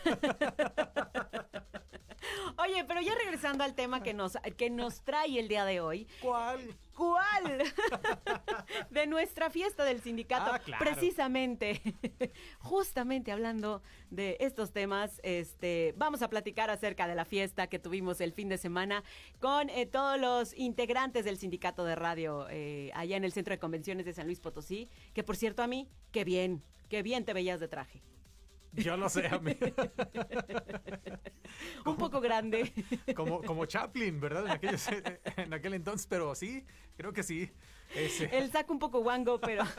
Oye, 2.57 2.85
pero 2.85 3.01
ya 3.01 3.15
regresando 3.15 3.65
al 3.65 3.75
tema 3.75 4.03
que 4.03 4.15
nos, 4.15 4.37
que 4.57 4.71
nos 4.71 5.03
trae 5.03 5.39
el 5.39 5.49
día 5.49 5.65
de 5.65 5.81
hoy. 5.81 6.07
¿Cuál? 6.21 6.61
¿Cuál? 6.95 7.63
de 8.91 9.07
nuestra 9.07 9.51
fiesta 9.51 9.85
del 9.85 10.01
sindicato. 10.01 10.51
Ah, 10.53 10.59
claro. 10.59 10.85
Precisamente, 10.85 11.81
justamente 12.59 13.33
hablando 13.33 13.83
de 14.11 14.37
estos 14.41 14.73
temas, 14.73 15.21
este, 15.23 15.95
vamos 15.97 16.23
a 16.23 16.29
platicar 16.29 16.71
acerca 16.71 17.07
de 17.07 17.15
la 17.15 17.25
fiesta 17.25 17.67
que 17.67 17.79
tuvimos 17.79 18.21
el 18.21 18.33
fin 18.33 18.49
de 18.49 18.59
semana 18.59 19.03
con 19.41 19.71
eh, 19.71 19.87
todos 19.87 20.21
los 20.21 20.57
integrantes 20.57 21.25
del 21.25 21.39
sindicato 21.39 21.85
de 21.85 21.95
radio 21.95 22.47
eh, 22.51 22.91
allá 22.95 23.17
en 23.17 23.25
el 23.25 23.33
Centro 23.33 23.53
de 23.53 23.59
Convenciones 23.59 24.05
de 24.05 24.13
San 24.13 24.27
Luis 24.27 24.41
Potosí. 24.41 24.89
Que 25.15 25.23
por 25.23 25.37
cierto, 25.37 25.63
a 25.63 25.67
mí, 25.67 25.89
qué 26.11 26.25
bien, 26.25 26.63
qué 26.89 27.03
bien 27.03 27.25
te 27.25 27.33
veías 27.33 27.61
de 27.61 27.69
traje. 27.69 28.03
Yo 28.73 28.97
lo 28.97 29.09
sé, 29.09 29.27
a 29.27 29.39
mí. 29.39 29.57
Un 31.85 31.97
poco 31.97 32.21
grande. 32.21 32.73
como, 33.15 33.43
como 33.43 33.67
Chaplin, 33.67 34.21
¿verdad? 34.21 34.47
En, 34.47 34.53
aquellos- 34.53 34.89
en 35.37 35.53
aquel 35.53 35.75
entonces, 35.75 36.07
pero 36.07 36.35
sí, 36.35 36.65
creo 36.97 37.13
que 37.13 37.23
sí. 37.23 37.51
Ese- 37.95 38.37
El 38.37 38.51
saco 38.51 38.73
un 38.73 38.79
poco 38.79 39.01
guango, 39.01 39.41
pero 39.41 39.65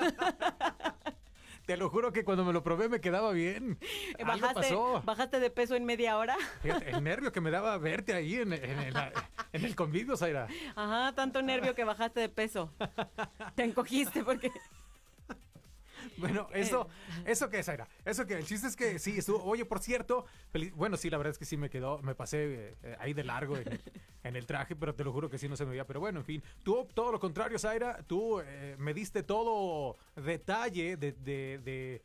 Te 1.66 1.78
lo 1.78 1.90
juro 1.90 2.12
que 2.12 2.26
cuando 2.26 2.44
me 2.44 2.52
lo 2.52 2.62
probé 2.62 2.90
me 2.90 3.00
quedaba 3.00 3.32
bien. 3.32 3.80
Algo 4.20 4.32
bajaste, 4.34 4.54
pasó. 4.62 5.02
bajaste 5.06 5.40
de 5.40 5.50
peso 5.50 5.76
en 5.76 5.86
media 5.86 6.18
hora. 6.18 6.36
Fíjate, 6.62 6.90
el 6.90 7.02
nervio 7.02 7.32
que 7.32 7.40
me 7.40 7.52
daba 7.52 7.78
verte 7.78 8.14
ahí 8.14 8.36
en, 8.36 8.52
en- 8.52 8.80
en 8.80 8.94
la- 8.94 9.14
en 9.54 9.64
el 9.64 9.74
convivio, 9.74 10.18
Zaira. 10.18 10.48
Ajá, 10.76 11.14
tanto 11.16 11.42
nervio 11.42 11.74
que 11.74 11.86
bajaste 11.86 12.20
de 12.20 12.28
peso. 12.30 12.74
Te 13.56 13.64
encogiste 13.64 14.26
porque... 14.26 14.52
Bueno, 16.18 16.48
eso, 16.54 16.88
eso 17.26 17.50
que 17.50 17.60
es, 17.60 17.66
Zaira. 17.66 17.88
Eso 18.06 18.26
que 18.26 18.36
el 18.36 18.46
chiste 18.46 18.68
es 18.68 18.76
que 18.76 19.00
sí, 19.00 19.18
estuvo. 19.18 19.44
Oye, 19.44 19.66
por 19.66 19.80
cierto, 19.80 20.26
feliz- 20.52 20.74
bueno, 20.74 20.98
sí, 20.98 21.10
la 21.10 21.18
verdad 21.18 21.32
es 21.32 21.38
que 21.38 21.46
sí 21.46 21.58
me 21.58 21.70
quedó, 21.70 22.00
me 22.02 22.16
pasé 22.16 22.76
eh, 22.84 22.96
ahí 23.00 23.14
de 23.14 23.24
largo 23.24 23.58
en, 23.58 23.64
en 24.24 24.36
el 24.36 24.46
traje, 24.46 24.76
pero 24.76 24.94
te 24.96 25.04
lo 25.04 25.12
juro 25.12 25.30
que 25.30 25.38
sí 25.38 25.48
no 25.50 25.56
se 25.56 25.66
me 25.66 25.72
veía. 25.72 25.86
Pero 25.86 26.00
bueno, 26.00 26.20
en 26.20 26.26
fin, 26.26 26.44
tú 26.64 26.88
todo 26.94 27.12
lo 27.12 27.20
contrario, 27.20 27.58
Zaira, 27.60 28.04
tú 28.08 28.40
eh, 28.42 28.76
me 28.80 28.94
diste 28.94 29.24
todo 29.24 29.98
detalle 30.16 30.98
de, 30.98 31.12
de, 31.14 31.60
de, 31.64 32.02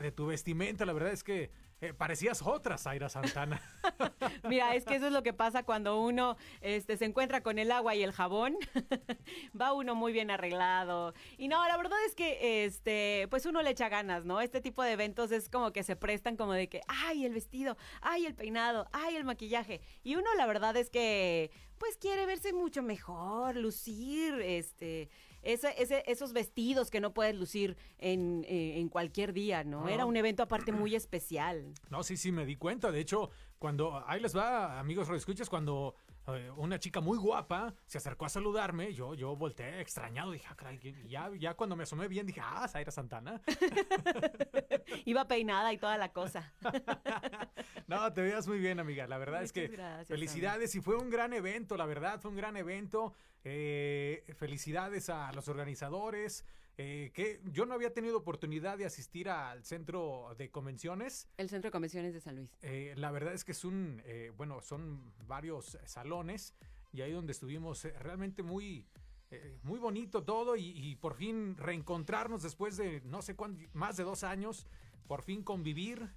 de 0.00 0.12
tu 0.12 0.26
vestimenta. 0.26 0.84
La 0.84 0.92
verdad 0.92 1.12
es 1.12 1.22
que 1.24 1.50
eh, 1.80 1.94
parecías 1.94 2.42
otra 2.42 2.76
Zaira 2.76 3.08
Santana. 3.08 3.60
Mira, 4.48 4.74
es 4.74 4.84
que 4.84 4.96
eso 4.96 5.06
es 5.06 5.12
lo 5.12 5.22
que 5.22 5.32
pasa 5.32 5.62
cuando 5.62 6.00
uno 6.00 6.36
este, 6.60 6.96
se 6.96 7.06
encuentra 7.06 7.42
con 7.42 7.58
el 7.58 7.72
agua 7.72 7.94
y 7.94 8.02
el 8.02 8.12
jabón. 8.12 8.56
Va 9.60 9.72
uno 9.72 9.94
muy 9.94 10.12
bien 10.12 10.30
arreglado. 10.30 11.14
Y 11.38 11.48
no, 11.48 11.66
la 11.66 11.76
verdad 11.76 11.98
es 12.06 12.14
que 12.14 12.64
este, 12.64 13.26
pues 13.30 13.46
uno 13.46 13.62
le 13.62 13.70
echa 13.70 13.88
ganas, 13.88 14.24
¿no? 14.24 14.40
Este 14.40 14.60
tipo 14.60 14.82
de 14.82 14.92
eventos 14.92 15.32
es 15.32 15.48
como 15.48 15.72
que 15.72 15.82
se 15.82 15.96
prestan 15.96 16.36
como 16.36 16.52
de 16.52 16.68
que, 16.68 16.82
ay, 16.86 17.24
el 17.24 17.32
vestido, 17.32 17.76
ay, 18.02 18.26
el 18.26 18.34
peinado, 18.34 18.86
ay, 18.92 19.16
el 19.16 19.24
maquillaje. 19.24 19.80
Y 20.02 20.16
uno 20.16 20.34
la 20.36 20.46
verdad 20.46 20.76
es 20.76 20.90
que 20.90 21.50
pues 21.78 21.96
quiere 21.96 22.26
verse 22.26 22.52
mucho 22.52 22.82
mejor, 22.82 23.56
lucir, 23.56 24.34
este, 24.42 25.08
ese, 25.42 25.74
ese- 25.82 26.02
esos 26.06 26.32
vestidos 26.32 26.90
que 26.90 27.00
no 27.00 27.12
puedes 27.14 27.34
lucir 27.36 27.76
en, 27.98 28.44
eh, 28.48 28.78
en 28.78 28.88
cualquier 28.88 29.32
día, 29.32 29.64
¿no? 29.64 29.88
Era 29.88 30.04
un 30.06 30.16
evento 30.16 30.42
aparte 30.42 30.72
muy 30.72 30.94
especial. 30.94 31.72
No, 31.90 32.02
sí, 32.02 32.16
sí, 32.16 32.32
me 32.32 32.44
di 32.46 32.56
cuenta. 32.56 32.90
De 32.92 33.00
hecho, 33.00 33.30
cuando 33.58 34.02
ahí 34.06 34.20
les 34.20 34.36
va, 34.36 34.78
amigos 34.78 35.08
escuchas, 35.10 35.48
cuando 35.48 35.94
eh, 36.28 36.50
una 36.56 36.78
chica 36.78 37.00
muy 37.00 37.18
guapa 37.18 37.74
se 37.86 37.98
acercó 37.98 38.26
a 38.26 38.28
saludarme. 38.28 38.92
Yo, 38.94 39.14
yo 39.14 39.34
volteé 39.36 39.80
extrañado. 39.80 40.32
Dije, 40.32 40.46
ah, 40.50 40.54
caray, 40.56 40.78
y 40.82 41.08
ya, 41.08 41.30
ya 41.38 41.54
cuando 41.54 41.76
me 41.76 41.82
asomé 41.84 42.06
bien, 42.08 42.26
dije, 42.26 42.40
ah, 42.42 42.66
Zaira 42.68 42.90
Santana. 42.92 43.40
Iba 45.04 45.26
peinada 45.26 45.72
y 45.72 45.78
toda 45.78 45.96
la 45.98 46.12
cosa. 46.12 46.52
No, 47.86 48.12
te 48.12 48.22
veías 48.22 48.46
muy 48.46 48.58
bien, 48.60 48.78
amiga. 48.78 49.08
La 49.08 49.18
verdad 49.18 49.42
es 49.42 49.52
que 49.52 49.66
gracias, 49.66 50.06
felicidades 50.06 50.74
y 50.76 50.80
fue 50.80 50.94
un 50.96 51.10
gran 51.10 51.32
evento, 51.32 51.76
la 51.76 51.86
verdad, 51.86 52.20
fue 52.20 52.30
un 52.30 52.36
gran 52.36 52.56
evento. 52.56 53.14
Eh, 53.44 54.24
felicidades 54.36 55.08
a 55.08 55.32
los 55.32 55.48
organizadores. 55.48 56.44
eh, 56.82 57.10
que 57.12 57.40
yo 57.52 57.66
no 57.66 57.74
había 57.74 57.92
tenido 57.92 58.16
oportunidad 58.16 58.78
de 58.78 58.86
asistir 58.86 59.28
al 59.28 59.64
centro 59.64 60.34
de 60.38 60.50
convenciones. 60.50 61.28
El 61.36 61.50
Centro 61.50 61.68
de 61.68 61.72
Convenciones 61.72 62.14
de 62.14 62.20
San 62.20 62.36
Luis. 62.36 62.56
Eh, 62.62 62.94
la 62.96 63.10
verdad 63.10 63.34
es 63.34 63.44
que 63.44 63.52
es 63.52 63.64
un, 63.66 64.00
eh, 64.06 64.32
bueno, 64.36 64.62
son 64.62 65.12
varios 65.26 65.76
salones 65.84 66.54
y 66.92 67.02
ahí 67.02 67.12
donde 67.12 67.32
estuvimos 67.32 67.84
eh, 67.84 67.92
realmente 67.98 68.42
muy, 68.42 68.86
eh, 69.30 69.58
muy 69.62 69.78
bonito 69.78 70.22
todo 70.22 70.56
y, 70.56 70.70
y 70.70 70.96
por 70.96 71.14
fin 71.14 71.54
reencontrarnos 71.58 72.42
después 72.42 72.78
de 72.78 73.02
no 73.04 73.20
sé 73.20 73.36
cuánto, 73.36 73.62
más 73.74 73.98
de 73.98 74.04
dos 74.04 74.24
años, 74.24 74.66
por 75.06 75.22
fin 75.22 75.42
convivir. 75.42 76.08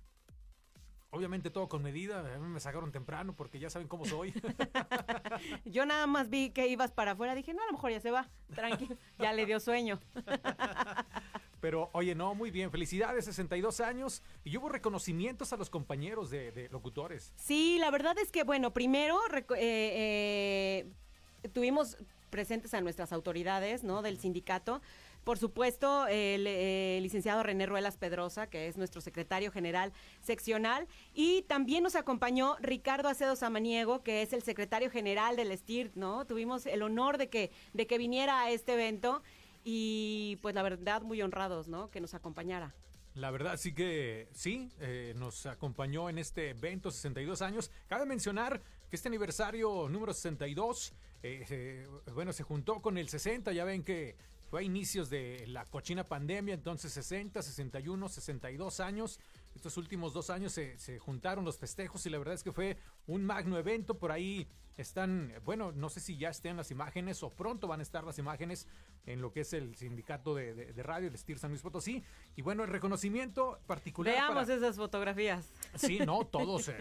Obviamente 1.14 1.52
todo 1.52 1.70
con 1.70 1.84
medida, 1.84 2.22
a 2.22 2.40
mí 2.40 2.48
me 2.48 2.60
sacaron 2.60 2.92
temprano 2.92 3.36
porque 3.36 3.60
ya 3.60 3.70
saben 3.70 3.88
cómo 3.88 4.04
soy. 4.04 4.34
Yo 5.66 5.86
nada 5.86 6.08
más 6.08 6.28
vi 6.28 6.50
que 6.50 6.68
ibas 6.68 6.92
para 6.92 7.12
afuera. 7.12 7.36
Dije, 7.36 7.54
no, 7.54 7.62
a 7.62 7.68
lo 7.68 7.74
mejor 7.74 7.92
ya 7.92 8.00
se 8.00 8.10
va. 8.10 8.32
Tranquilo. 8.56 8.98
Ya 9.20 9.32
le 9.32 9.46
dio 9.46 9.60
sueño. 9.60 10.00
Pero 11.62 11.92
oye, 11.94 12.16
no, 12.16 12.34
muy 12.34 12.50
bien, 12.50 12.72
felicidades, 12.72 13.26
62 13.26 13.80
años 13.80 14.24
y 14.44 14.58
hubo 14.58 14.70
reconocimientos 14.70 15.54
a 15.54 15.58
los 15.58 15.70
compañeros 15.70 16.32
de, 16.32 16.52
de 16.52 16.68
locutores. 16.70 17.32
Sí, 17.36 17.78
la 17.80 17.92
verdad 17.92 18.18
es 18.18 18.32
que, 18.32 18.44
bueno, 18.44 18.74
primero 18.74 19.20
eh, 19.32 19.54
eh, 19.56 21.50
tuvimos 21.54 21.98
presentes 22.32 22.74
a 22.74 22.82
nuestras 22.82 23.14
autoridades, 23.14 23.84
¿no? 23.84 24.02
Del 24.02 24.18
sindicato. 24.18 24.82
Por 25.24 25.38
supuesto, 25.38 26.08
el 26.08 26.46
eh, 26.48 27.00
licenciado 27.02 27.44
René 27.44 27.66
Ruelas 27.66 27.98
Pedrosa, 27.98 28.48
que 28.48 28.68
es 28.68 28.78
nuestro 28.78 29.00
secretario 29.00 29.52
general 29.52 29.94
seccional, 30.22 30.88
y 31.14 31.44
también 31.44 31.84
nos 31.84 31.96
acompañó 31.96 32.58
Ricardo 32.60 33.08
Acedo 33.08 33.36
Samaniego, 33.36 34.04
que 34.04 34.22
es 34.22 34.34
el 34.34 34.44
secretario 34.44 34.90
general 34.90 35.36
del 35.36 35.58
STIRT, 35.58 35.96
¿no? 35.96 36.26
Tuvimos 36.26 36.66
el 36.66 36.82
honor 36.82 37.18
de 37.18 37.30
que, 37.30 37.52
de 37.74 37.88
que 37.88 37.98
viniera 37.98 38.42
a 38.42 38.52
este 38.52 38.74
evento 38.74 39.24
y 39.64 40.38
pues 40.42 40.56
la 40.56 40.64
verdad 40.64 41.02
muy 41.02 41.22
honrados, 41.22 41.68
¿no? 41.68 41.90
Que 41.90 42.02
nos 42.02 42.14
acompañara. 42.14 42.76
La 43.16 43.30
verdad 43.30 43.58
sí 43.58 43.74
que 43.74 44.28
sí, 44.34 44.72
eh, 44.80 45.14
nos 45.16 45.46
acompañó 45.46 46.10
en 46.10 46.18
este 46.18 46.50
evento 46.50 46.90
62 46.90 47.44
años. 47.44 47.72
Cabe 47.88 48.06
mencionar 48.06 48.62
que 48.90 48.96
este 48.96 49.08
aniversario 49.08 49.88
número 49.88 50.14
62, 50.14 50.94
eh, 51.22 51.46
eh, 51.50 51.88
bueno, 52.14 52.34
se 52.34 52.42
juntó 52.42 52.82
con 52.82 52.98
el 52.98 53.10
60, 53.10 53.54
ya 53.54 53.66
ven 53.66 53.84
que 53.84 54.16
fue 54.54 54.60
a 54.62 54.64
inicios 54.64 55.10
de 55.10 55.46
la 55.48 55.66
cochina 55.66 56.08
pandemia, 56.08 56.54
entonces 56.54 56.94
60, 56.94 57.42
61, 57.42 58.08
62 58.08 58.80
años. 58.82 59.20
Estos 59.56 59.78
últimos 59.78 60.14
dos 60.14 60.30
años 60.30 60.52
se, 60.52 60.78
se 60.78 61.00
juntaron 61.00 61.44
los 61.44 61.58
festejos 61.58 62.06
y 62.06 62.12
la 62.12 62.20
verdad 62.20 62.36
es 62.36 62.44
que 62.44 62.52
fue 62.52 62.78
un 63.08 63.26
magno 63.26 63.58
evento. 63.58 63.98
Por 63.98 64.12
ahí 64.12 64.48
están, 64.78 65.34
bueno, 65.44 65.72
no 65.72 65.90
sé 65.90 66.02
si 66.02 66.18
ya 66.18 66.30
estén 66.30 66.56
las 66.56 66.70
imágenes 66.70 67.24
o 67.24 67.32
pronto 67.32 67.68
van 67.68 67.80
a 67.80 67.84
estar 67.84 68.04
las 68.04 68.20
imágenes 68.20 68.68
en 69.08 69.24
lo 69.24 69.32
que 69.32 69.40
es 69.40 69.54
el 69.54 69.76
sindicato 69.76 70.36
de, 70.36 70.54
de- 70.54 70.72
de 70.72 70.84
radio, 70.84 71.08
el 71.08 71.18
STIR 71.18 71.40
San 71.40 71.50
Luis 71.50 71.64
Potosí. 71.64 72.04
Y 72.36 72.44
bueno, 72.44 72.64
el 72.64 72.70
reconocimiento 72.70 73.60
particular. 73.66 74.14
Veamos 74.14 74.44
para- 74.44 74.56
esas 74.56 74.76
fotografías. 74.76 75.52
Sí, 75.74 75.98
no, 75.98 76.26
todos. 76.32 76.68
eh, 76.70 76.76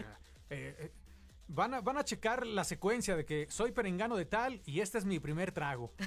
eh, 0.51 0.75
eh, 0.77 0.91
van, 1.47 1.73
a, 1.75 1.81
van 1.81 1.97
a 1.97 2.03
checar 2.03 2.45
la 2.45 2.63
secuencia 2.63 3.15
de 3.15 3.25
que 3.25 3.47
soy 3.49 3.71
perengano 3.71 4.15
de 4.15 4.25
tal 4.25 4.61
y 4.65 4.81
este 4.81 4.97
es 4.97 5.05
mi 5.05 5.19
primer 5.19 5.51
trago. 5.51 5.93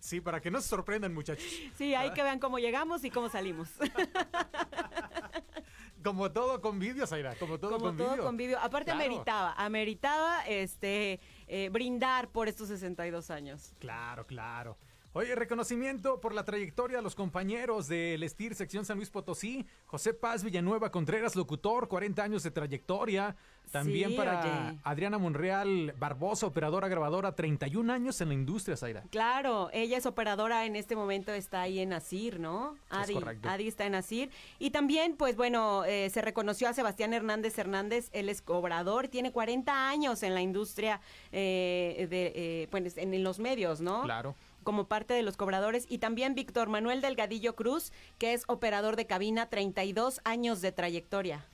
Sí, 0.00 0.20
para 0.20 0.40
que 0.40 0.48
no 0.50 0.60
se 0.60 0.68
sorprendan, 0.68 1.12
muchachos. 1.12 1.44
Sí, 1.76 1.92
ahí 1.94 2.12
que 2.12 2.22
vean 2.22 2.38
cómo 2.38 2.58
llegamos 2.60 3.02
y 3.04 3.10
cómo 3.10 3.28
salimos. 3.28 3.68
Como 6.04 6.30
todo 6.30 6.60
convivio, 6.60 7.04
Zaira, 7.08 7.34
como 7.34 7.58
todo 7.58 7.72
Como 7.72 7.86
convivio. 7.86 8.14
todo 8.14 8.24
convivio. 8.24 8.58
Aparte 8.60 8.92
Claro. 8.92 9.00
ameritaba, 9.04 9.52
ameritaba 9.54 10.46
este 10.46 11.18
eh, 11.48 11.68
brindar 11.70 12.28
por 12.30 12.46
estos 12.48 12.68
62 12.68 13.30
años. 13.30 13.74
Claro, 13.80 14.24
claro. 14.24 14.78
Oye, 15.18 15.34
reconocimiento 15.34 16.20
por 16.20 16.32
la 16.32 16.44
trayectoria 16.44 17.00
a 17.00 17.02
los 17.02 17.16
compañeros 17.16 17.88
del 17.88 18.22
STIR 18.22 18.54
Sección 18.54 18.84
San 18.84 18.98
Luis 18.98 19.10
Potosí. 19.10 19.66
José 19.86 20.14
Paz 20.14 20.44
Villanueva 20.44 20.92
Contreras, 20.92 21.34
locutor, 21.34 21.88
40 21.88 22.22
años 22.22 22.44
de 22.44 22.52
trayectoria. 22.52 23.34
También 23.72 24.10
Sí, 24.10 24.16
para 24.16 24.40
oye. 24.40 24.78
Adriana 24.84 25.18
Monreal 25.18 25.92
Barbosa, 25.98 26.46
operadora 26.46 26.86
grabadora, 26.86 27.34
31 27.34 27.92
años 27.92 28.20
en 28.20 28.28
la 28.28 28.34
industria, 28.34 28.76
Zaira. 28.76 29.02
Claro, 29.10 29.70
ella 29.72 29.96
es 29.96 30.06
operadora 30.06 30.64
en 30.66 30.76
este 30.76 30.94
momento, 30.94 31.32
está 31.32 31.62
ahí 31.62 31.80
en 31.80 31.92
Asir, 31.94 32.38
¿no? 32.38 32.76
Adi, 32.88 33.14
correcto. 33.14 33.48
Adi 33.48 33.66
está 33.66 33.86
en 33.86 33.96
Asir. 33.96 34.30
Y 34.60 34.70
también, 34.70 35.16
pues 35.16 35.34
bueno, 35.36 35.84
eh, 35.84 36.10
se 36.10 36.22
reconoció 36.22 36.68
a 36.68 36.74
Sebastián 36.74 37.12
Hernández 37.12 37.58
Hernández, 37.58 38.08
él 38.12 38.28
es 38.28 38.40
cobrador, 38.40 39.08
tiene 39.08 39.32
40 39.32 39.88
años 39.88 40.22
en 40.22 40.34
la 40.34 40.42
industria, 40.42 41.00
eh, 41.32 42.06
de, 42.08 42.32
eh, 42.36 42.68
pues 42.70 42.96
en 42.96 43.24
los 43.24 43.40
medios, 43.40 43.80
¿no? 43.80 44.04
Claro. 44.04 44.36
Como 44.68 44.86
parte 44.86 45.14
de 45.14 45.22
los 45.22 45.38
cobradores 45.38 45.86
y 45.88 45.96
también 45.96 46.34
Víctor 46.34 46.68
Manuel 46.68 47.00
Delgadillo 47.00 47.56
Cruz, 47.56 47.90
que 48.18 48.34
es 48.34 48.44
operador 48.48 48.96
de 48.96 49.06
cabina, 49.06 49.48
32 49.48 50.20
años 50.24 50.60
de 50.60 50.72
trayectoria. 50.72 51.46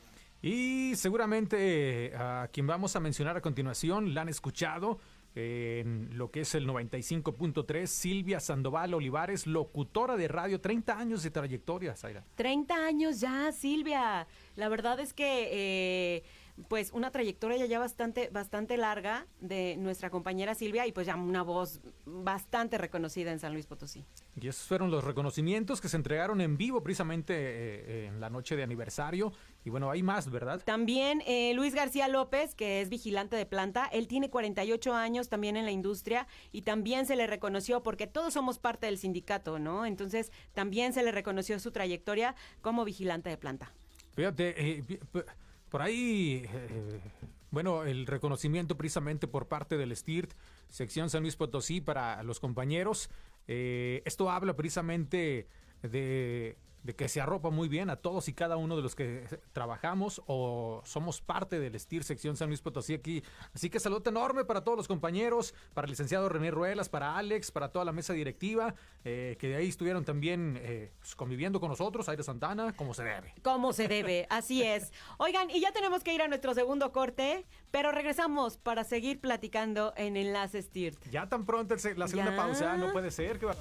Y 0.43 0.97
seguramente 0.97 2.07
eh, 2.07 2.17
a 2.17 2.49
quien 2.53 2.67
vamos 2.67 2.97
a 2.97 3.01
mencionar 3.01 3.37
a 3.37 3.41
continuación 3.41 4.15
la 4.15 4.23
han 4.23 4.29
escuchado 4.29 4.99
en 5.37 6.11
lo 6.19 6.33
que 6.33 6.41
es 6.41 6.57
el 6.57 6.67
95.3, 6.67 7.87
Silvia 7.87 8.41
Sandoval 8.41 8.95
Olivares, 8.95 9.47
locutora 9.47 10.17
de 10.17 10.27
radio, 10.27 10.61
30 10.61 10.99
años 10.99 11.23
de 11.23 11.31
trayectoria, 11.31 11.95
Zaira. 11.95 12.25
30 12.35 12.75
años 12.75 13.21
ya, 13.21 13.53
Silvia. 13.53 14.27
La 14.57 14.69
verdad 14.69 14.99
es 14.99 15.13
que, 15.13 15.49
eh, 15.53 16.25
pues, 16.69 16.93
una 16.93 17.11
trayectoria 17.11 17.67
ya, 17.67 17.79
bastante, 17.79 18.29
bastante 18.33 18.77
larga 18.77 19.27
de 19.41 19.77
nuestra 19.77 20.11
compañera 20.11 20.55
Silvia 20.55 20.87
y 20.87 20.93
pues 20.93 21.07
ya 21.07 21.17
una 21.17 21.43
voz 21.43 21.81
bastante 22.05 22.79
reconocida 22.79 23.33
en 23.33 23.41
San 23.41 23.53
Luis 23.53 23.67
Potosí. 23.67 24.05
Y 24.41 24.49
esos 24.49 24.67
fueron 24.67 24.91
los 24.91 25.05
reconocimientos 25.05 25.81
que 25.81 25.89
se 25.89 25.97
entregaron 25.97 26.41
en 26.41 26.57
vivo 26.57 26.83
precisamente 26.83 27.35
eh, 27.37 28.07
en 28.07 28.21
la 28.21 28.31
noche 28.31 28.57
de 28.57 28.63
aniversario. 28.63 29.33
Y 29.65 29.71
bueno, 29.71 29.91
hay 29.91 30.03
más, 30.03 30.31
¿verdad? 30.31 30.63
También 30.65 31.23
eh, 31.27 31.55
Luis 31.55 31.75
García 31.75 32.07
López, 32.09 32.55
que 32.55 32.81
es 32.81 32.89
vigilante 32.89 33.37
de 33.37 33.47
planta, 33.47 33.87
él 33.87 34.07
tiene 34.07 34.31
48 34.31 34.95
años 34.95 35.29
también 35.29 35.57
en 35.57 35.65
la 35.65 35.71
industria 35.73 36.27
y 36.53 36.63
también 36.63 37.07
se 37.07 37.17
le 37.17 37.27
reconoció, 37.27 37.83
porque 37.83 38.07
todos 38.07 38.35
somos 38.35 38.59
parte 38.59 38.87
del 38.87 38.99
sindicato, 38.99 39.59
¿no? 39.59 39.87
Entonces 39.87 40.31
también 40.53 40.93
se 40.93 41.03
le 41.03 41.13
reconoció 41.13 41.59
su 41.59 41.71
trayectoria 41.73 42.35
como 42.61 42.85
vigilante 42.85 43.31
de 43.31 43.37
planta. 43.37 43.73
Fíjate, 44.15 44.79
eh, 44.79 44.85
por 45.75 45.83
ahí, 45.83 46.47
eh, 46.55 47.01
bueno, 47.51 47.83
el 47.83 48.07
reconocimiento 48.07 48.77
precisamente 48.77 49.27
por 49.27 49.49
parte 49.49 49.77
del 49.77 49.91
STIRT, 49.97 50.33
sección 50.69 51.11
San 51.11 51.23
Luis 51.23 51.35
Potosí, 51.35 51.81
para 51.81 52.23
los 52.23 52.39
compañeros. 52.39 53.11
Eh, 53.49 54.01
esto 54.05 54.31
habla 54.31 54.55
precisamente 54.55 55.49
de, 55.83 56.57
de 56.85 56.95
que 56.95 57.09
se 57.09 57.21
arropa 57.21 57.51
muy 57.51 57.67
bien 57.69 57.89
a 57.91 57.97
todos 57.97 58.29
y 58.29 58.35
cada 58.35 58.57
uno 58.57 58.77
de 58.77 58.83
los 58.83 58.95
que 58.95 59.27
trabajamos 59.53 60.23
o 60.27 60.83
somos 60.85 61.21
parte 61.23 61.59
del 61.59 61.79
STIR 61.81 62.05
sección 62.05 62.37
San 62.37 62.49
Luis 62.49 62.61
Potosí 62.61 62.93
aquí. 62.95 63.23
Así 63.55 63.71
que 63.71 63.81
saludo 63.81 64.03
enorme 64.11 64.45
para 64.45 64.63
todos 64.63 64.77
los 64.77 64.87
compañeros, 64.87 65.55
para 65.73 65.87
el 65.87 65.91
licenciado 65.91 66.29
René 66.29 66.51
Ruelas, 66.51 66.91
para 66.91 67.17
Alex, 67.17 67.51
para 67.51 67.71
toda 67.73 67.87
la 67.87 67.93
mesa 67.93 68.13
directiva, 68.13 68.75
eh, 69.03 69.37
que 69.41 69.49
de 69.49 69.57
ahí 69.57 69.69
estuvieron 69.69 70.05
también 70.05 70.59
eh, 70.61 70.93
pues, 71.01 71.17
conviviendo 71.17 71.59
con 71.59 71.71
nosotros, 71.71 72.07
Aire 72.11 72.23
Santana, 72.23 72.77
como 72.77 72.93
se 72.93 73.03
debe. 73.03 73.35
Como 73.43 73.73
se 73.73 73.89
debe, 73.89 74.27
así 74.29 74.63
es. 74.63 74.93
Oigan, 75.17 75.49
y 75.51 75.61
ya 75.61 75.73
tenemos 75.73 76.05
que 76.05 76.13
ir 76.15 76.21
a 76.21 76.29
nuestro 76.29 76.53
segundo 76.53 76.93
corte, 76.93 77.47
pero 77.71 77.93
regresamos 77.93 78.59
para 78.59 78.85
seguir 78.85 79.21
platicando 79.23 79.95
en 79.97 80.19
Enlaces 80.19 80.69
TIRT. 80.71 81.03
Ya 81.11 81.29
tan 81.31 81.47
pronto 81.47 81.73
el 81.75 81.99
la 81.99 82.09
segunda 82.09 82.33
Ya. 82.33 82.37
pausa, 82.37 82.77
no 82.77 82.93
puede 82.93 83.11
ser. 83.11 83.39
qué 83.39 83.47
bar- 83.47 83.57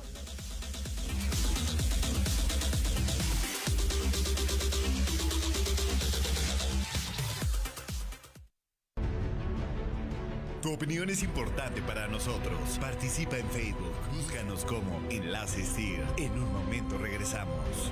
Tu 10.63 10.71
opinión 10.71 11.10
es 11.10 11.21
importante 11.23 11.82
para 11.82 12.08
nosotros. 12.08 12.58
Participa 12.80 13.38
en 13.38 13.45
Facebook. 13.49 13.91
Búscanos 14.15 14.63
como 14.63 15.02
Enlaces 15.10 15.73
TIR. 15.76 16.06
En 16.15 16.32
un 16.32 16.54
momento 16.54 16.97
regresamos. 16.97 17.91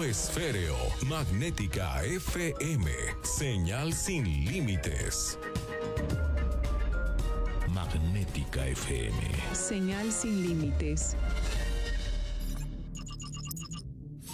esféreo, 0.00 0.76
magnética 1.06 2.02
FM, 2.04 2.90
señal 3.22 3.92
sin 3.92 4.24
límites. 4.46 5.38
Magnética 7.68 8.66
FM. 8.68 9.20
Señal 9.52 10.10
sin 10.10 10.42
límites. 10.42 11.16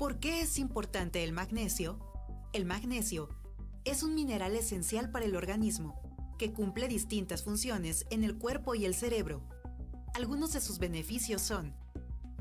¿Por 0.00 0.18
qué 0.18 0.40
es 0.40 0.58
importante 0.58 1.22
el 1.24 1.34
magnesio? 1.34 1.98
El 2.54 2.64
magnesio 2.64 3.28
es 3.84 4.02
un 4.02 4.14
mineral 4.14 4.56
esencial 4.56 5.10
para 5.10 5.26
el 5.26 5.36
organismo 5.36 6.00
que 6.38 6.54
cumple 6.54 6.88
distintas 6.88 7.44
funciones 7.44 8.06
en 8.08 8.24
el 8.24 8.38
cuerpo 8.38 8.74
y 8.74 8.86
el 8.86 8.94
cerebro. 8.94 9.42
Algunos 10.14 10.54
de 10.54 10.62
sus 10.62 10.78
beneficios 10.78 11.42
son 11.42 11.74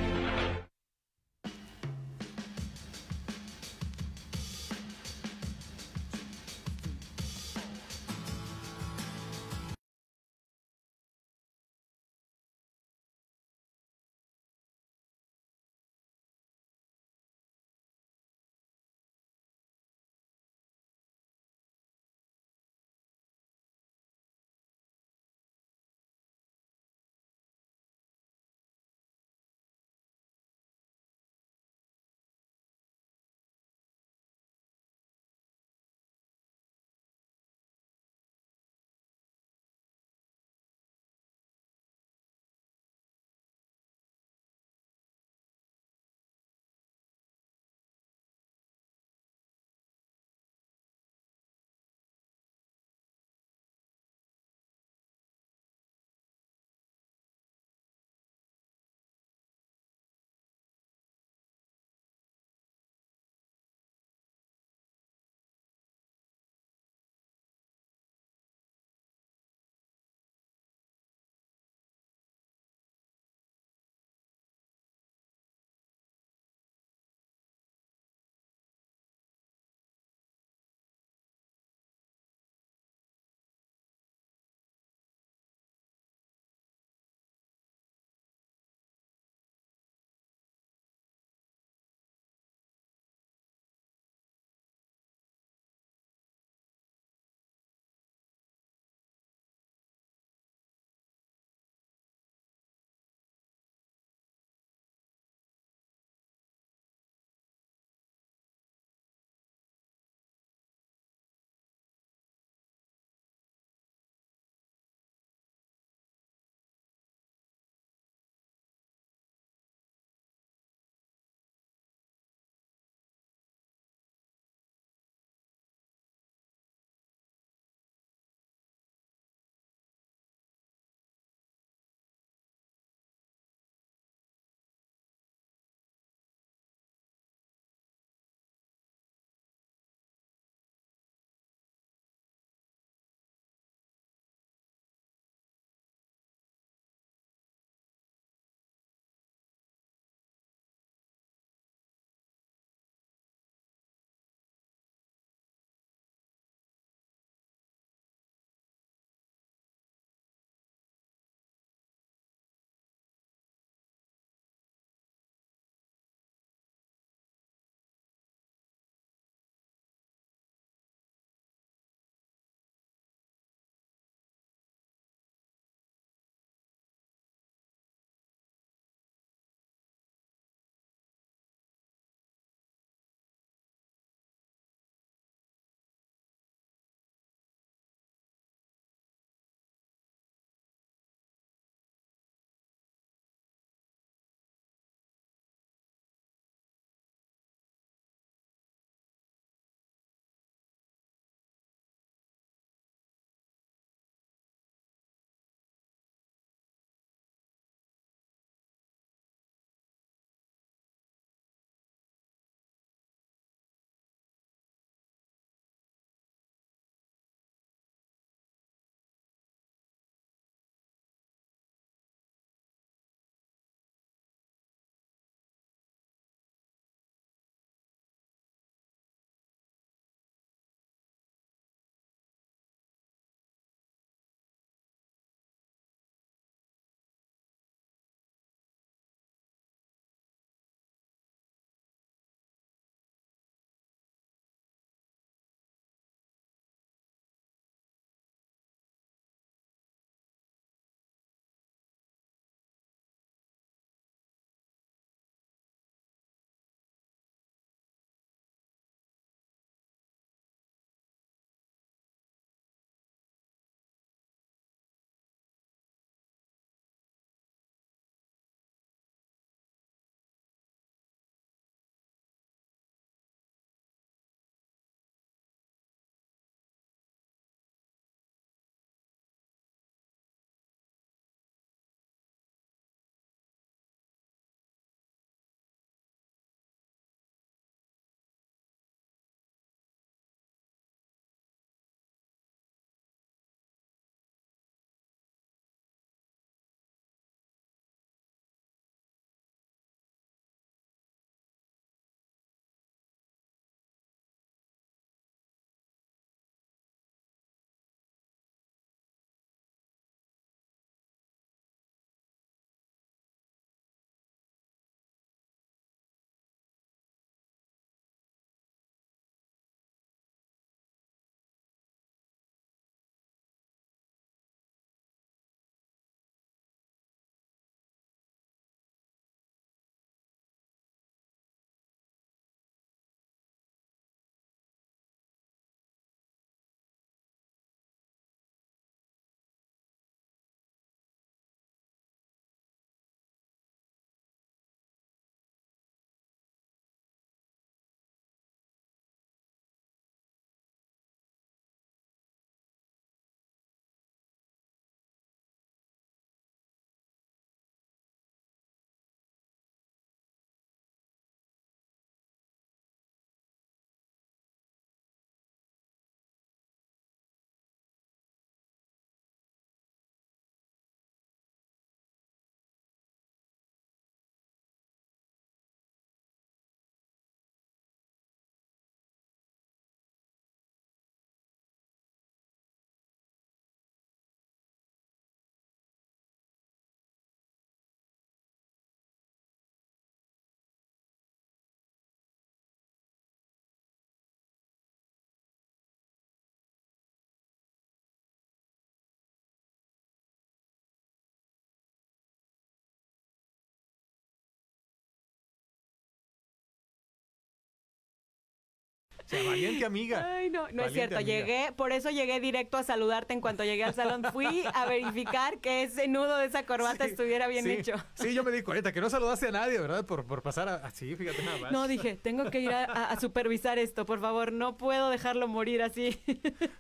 O 409.29 409.31
sea, 409.31 409.43
valiente 409.43 409.85
amiga. 409.85 410.27
Ay, 410.37 410.49
no, 410.49 410.69
no 410.73 410.85
es 410.87 410.93
cierto. 410.95 411.17
amiga. 411.17 411.31
Llegué, 411.39 411.73
por 411.77 411.93
eso 411.93 412.09
llegué 412.09 412.41
directo 412.41 412.79
a 412.79 412.83
saludarte 412.83 413.35
en 413.35 413.43
cuanto 413.43 413.63
llegué 413.63 413.85
al 413.85 413.93
salón. 413.93 414.25
Fui 414.33 414.65
a 414.73 414.87
verificar 414.87 415.59
que 415.59 415.83
ese 415.83 416.09
nudo 416.09 416.39
de 416.39 416.47
esa 416.47 416.65
corbata 416.65 417.05
estuviera 417.05 417.47
bien 417.47 417.63
sí, 417.65 417.73
hecho. 417.73 417.93
Sí, 418.15 418.33
yo 418.33 418.43
me 418.43 418.51
di 418.53 418.63
cuenta 418.63 418.91
que 418.91 419.03
no 419.03 419.11
saludaste 419.11 419.49
a 419.49 419.53
nadie, 419.53 419.79
¿verdad? 419.79 420.07
Por, 420.07 420.25
por 420.25 420.41
pasar 420.41 420.69
así, 420.83 421.15
fíjate 421.15 421.43
nada 421.43 421.59
más. 421.59 421.73
No, 421.73 421.87
dije, 421.87 422.17
tengo 422.17 422.51
que 422.51 422.61
ir 422.61 422.71
a, 422.73 422.85
a- 422.85 423.11
a 423.11 423.21
supervisar 423.21 423.79
esto, 423.79 424.07
por 424.07 424.19
favor, 424.19 424.51
no 424.51 424.79
puedo 424.79 425.11
dejarlo 425.11 425.47
morir 425.47 425.83
así. 425.83 426.19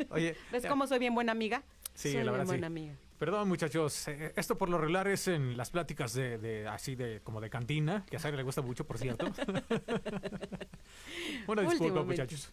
Oye, 0.09 0.34
¿Ves 0.51 0.62
ya. 0.62 0.68
cómo 0.70 0.86
soy 0.86 0.99
bien 1.01 1.14
buena 1.14 1.32
amiga? 1.32 1.62
Sí, 1.92 2.12
soy 2.12 2.14
la 2.14 2.20
bien 2.22 2.32
verdad 2.32 2.44
sí. 2.44 2.49
buena 2.49 2.66
amiga. 2.68 2.94
Perdón, 3.19 3.49
muchachos. 3.49 4.07
eh, 4.09 4.33
esto 4.37 4.57
por 4.57 4.69
lo 4.69 4.79
regular 4.79 5.09
es 5.09 5.27
en 5.29 5.57
las 5.57 5.71
pláticas 5.71 6.12
de, 6.14 6.39
de- 6.39 6.69
así 6.69 6.95
de 6.95 7.21
como 7.23 7.41
de 7.41 7.51
cantina, 7.51 8.05
que 8.09 8.16
a 8.16 8.21
Sara 8.21 8.37
le 8.37 8.43
gusta 8.45 8.62
mucho, 8.62 8.87
por 8.87 8.99
cierto. 8.99 9.27
Una 11.49 11.62
disculpa, 11.62 12.03
muchachos. 12.03 12.53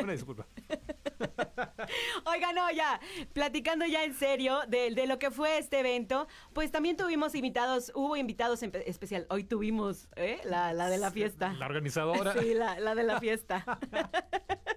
Una 0.00 0.12
disculpa. 0.12 0.46
Oiga, 2.24 2.52
no, 2.52 2.70
ya, 2.72 3.00
platicando 3.32 3.86
ya 3.86 4.04
en 4.04 4.14
serio 4.14 4.60
de, 4.68 4.90
de 4.92 5.06
lo 5.06 5.18
que 5.18 5.30
fue 5.30 5.58
este 5.58 5.80
evento, 5.80 6.26
pues 6.52 6.70
también 6.72 6.96
tuvimos 6.96 7.34
invitados, 7.34 7.92
hubo 7.94 8.16
invitados 8.16 8.62
en 8.62 8.72
especial. 8.86 9.26
Hoy 9.30 9.44
tuvimos, 9.44 10.08
¿eh? 10.16 10.40
La, 10.44 10.72
la 10.72 10.88
de 10.90 10.98
la 10.98 11.10
fiesta. 11.10 11.52
La 11.54 11.66
organizadora. 11.66 12.32
Sí, 12.40 12.54
la, 12.54 12.78
la 12.80 12.94
de 12.94 13.02
la 13.04 13.20
fiesta. 13.20 13.78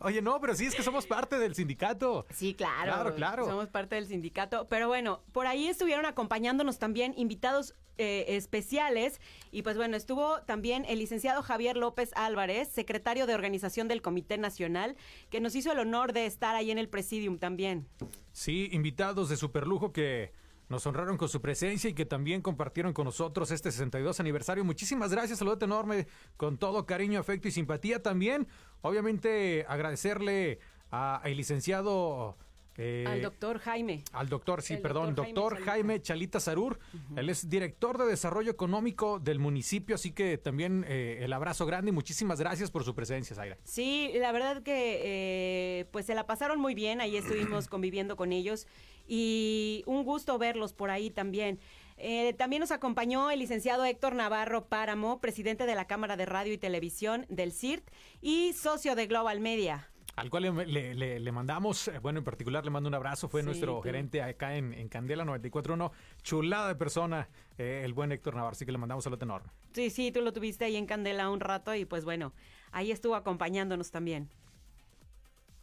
Oye, 0.00 0.22
no, 0.22 0.40
pero 0.40 0.54
sí 0.54 0.66
es 0.66 0.74
que 0.74 0.82
somos 0.82 1.06
parte 1.06 1.38
del 1.38 1.54
sindicato. 1.54 2.26
Sí, 2.30 2.54
claro. 2.54 2.92
Claro, 2.92 3.14
claro. 3.14 3.46
Somos 3.46 3.68
parte 3.68 3.96
del 3.96 4.06
sindicato. 4.06 4.66
Pero 4.68 4.86
bueno, 4.86 5.22
por 5.32 5.46
ahí 5.46 5.66
estuvieron 5.66 6.06
acompañándonos 6.06 6.78
también 6.78 7.14
invitados 7.16 7.74
eh, 8.00 8.36
especiales. 8.36 9.20
Y 9.50 9.62
pues 9.62 9.76
bueno, 9.76 9.96
estuvo 9.96 10.40
también 10.42 10.84
el 10.88 11.00
licenciado 11.00 11.42
Javier 11.42 11.76
López 11.76 12.12
Álvarez, 12.14 12.68
secretario 12.68 13.26
de 13.26 13.34
organización 13.34 13.88
del 13.88 14.02
Comité 14.02 14.38
Nacional, 14.38 14.96
que 15.30 15.40
nos 15.40 15.56
hizo 15.56 15.72
el 15.72 15.80
honor 15.80 16.12
de 16.12 16.26
estar 16.26 16.54
ahí 16.54 16.70
en 16.70 16.78
el 16.78 16.88
presidium 16.88 17.38
también. 17.38 17.88
Sí, 18.30 18.68
invitados 18.70 19.28
de 19.28 19.36
superlujo 19.36 19.92
que 19.92 20.32
nos 20.68 20.86
honraron 20.86 21.16
con 21.16 21.28
su 21.28 21.40
presencia 21.40 21.90
y 21.90 21.94
que 21.94 22.04
también 22.04 22.42
compartieron 22.42 22.92
con 22.92 23.04
nosotros 23.04 23.50
este 23.50 23.70
62 23.70 24.20
aniversario. 24.20 24.64
Muchísimas 24.64 25.10
gracias, 25.10 25.38
saludo 25.38 25.58
enorme, 25.60 26.06
con 26.36 26.58
todo 26.58 26.86
cariño, 26.86 27.18
afecto 27.20 27.48
y 27.48 27.50
simpatía 27.50 28.02
también. 28.02 28.48
Obviamente 28.82 29.64
agradecerle 29.68 30.60
al 30.90 31.36
licenciado... 31.36 32.36
eh, 32.78 33.04
Al 33.06 33.20
doctor 33.20 33.58
Jaime. 33.58 34.04
Al 34.12 34.28
doctor, 34.28 34.62
sí, 34.62 34.74
El 34.74 34.80
perdón, 34.80 35.14
doctor 35.14 35.24
Jaime 35.24 35.34
doctor 35.34 35.52
Chalita. 35.54 35.70
Jaime 35.72 36.02
Chalita 36.02 36.40
Sarur. 36.40 36.78
Él 37.16 37.28
es 37.28 37.50
director 37.50 37.98
de 37.98 38.06
desarrollo 38.06 38.50
económico 38.50 39.18
del 39.18 39.40
municipio, 39.40 39.96
así 39.96 40.12
que 40.12 40.38
también 40.38 40.84
eh, 40.88 41.18
el 41.22 41.32
abrazo 41.32 41.66
grande 41.66 41.90
y 41.90 41.92
muchísimas 41.92 42.38
gracias 42.40 42.70
por 42.70 42.84
su 42.84 42.94
presencia, 42.94 43.34
Zaira. 43.34 43.58
Sí, 43.64 44.12
la 44.14 44.32
verdad 44.32 44.62
que 44.62 45.00
eh, 45.02 45.84
pues 45.90 46.06
se 46.06 46.14
la 46.14 46.26
pasaron 46.26 46.60
muy 46.60 46.74
bien, 46.74 47.00
ahí 47.00 47.16
estuvimos 47.16 47.66
conviviendo 47.68 48.16
con 48.16 48.32
ellos 48.32 48.66
y 49.08 49.82
un 49.86 50.04
gusto 50.04 50.38
verlos 50.38 50.72
por 50.72 50.90
ahí 50.90 51.10
también. 51.10 51.58
Eh, 51.96 52.32
también 52.34 52.60
nos 52.60 52.70
acompañó 52.70 53.30
el 53.32 53.40
licenciado 53.40 53.84
Héctor 53.84 54.14
Navarro 54.14 54.66
Páramo, 54.68 55.20
presidente 55.20 55.66
de 55.66 55.74
la 55.74 55.86
Cámara 55.88 56.16
de 56.16 56.26
Radio 56.26 56.52
y 56.52 56.58
Televisión 56.58 57.26
del 57.28 57.52
CIRT 57.52 57.90
y 58.22 58.52
socio 58.52 58.94
de 58.94 59.08
Global 59.08 59.40
Media. 59.40 59.90
Al 60.18 60.30
cual 60.30 60.42
le, 60.42 60.66
le- 60.66 60.94
le- 60.94 61.20
le 61.20 61.32
mandamos, 61.32 61.88
eh, 61.88 61.98
bueno, 62.00 62.18
en 62.18 62.24
particular 62.24 62.64
le 62.64 62.70
mando 62.70 62.88
un 62.88 62.94
abrazo, 62.94 63.28
fue 63.28 63.40
Sí, 63.42 63.46
nuestro 63.46 63.80
gerente 63.82 64.22
acá 64.22 64.56
en, 64.56 64.72
en 64.74 64.88
Candela 64.88 65.24
94.1, 65.24 65.90
chulada 66.22 66.68
de 66.68 66.74
persona, 66.74 67.28
eh, 67.56 67.82
el 67.84 67.92
buen 67.92 68.12
Héctor 68.12 68.34
Navarro, 68.34 68.52
así 68.52 68.66
que 68.66 68.72
le 68.72 68.78
mandamos 68.78 69.04
saludo 69.04 69.24
enorme. 69.24 69.50
Sí, 69.72 69.90
sí, 69.90 70.10
tú 70.12 70.20
lo 70.20 70.32
tuviste 70.32 70.64
ahí 70.64 70.76
en 70.76 70.86
Candela 70.86 71.28
un 71.30 71.40
rato 71.40 71.74
y 71.74 71.84
pues 71.84 72.04
bueno, 72.04 72.32
ahí 72.72 72.90
estuvo 72.90 73.14
acompañándonos 73.14 73.90
también. 73.90 74.28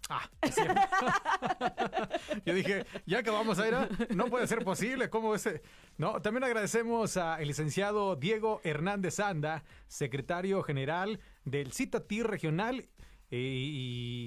Ah, 0.08 0.30
es 0.44 0.54
cierto. 0.54 0.80
Yo 2.46 2.54
dije, 2.54 2.86
ya 3.08 3.20
acabamos, 3.20 3.58
Zaira, 3.58 3.90
no 4.14 4.28
puede 4.28 4.46
ser 4.46 4.64
posible, 4.64 5.10
¿cómo 5.10 5.34
ese? 5.34 5.64
No, 5.98 6.22
también 6.22 6.44
agradecemos 6.44 7.18
al 7.18 7.48
licenciado 7.48 8.16
Diego 8.16 8.62
Hernández 8.64 9.20
Anda, 9.20 9.64
secretario 9.88 10.62
general 10.62 11.20
del 11.44 11.72
CITATI 11.74 12.22
regional, 12.22 12.86
eh, 13.36 13.70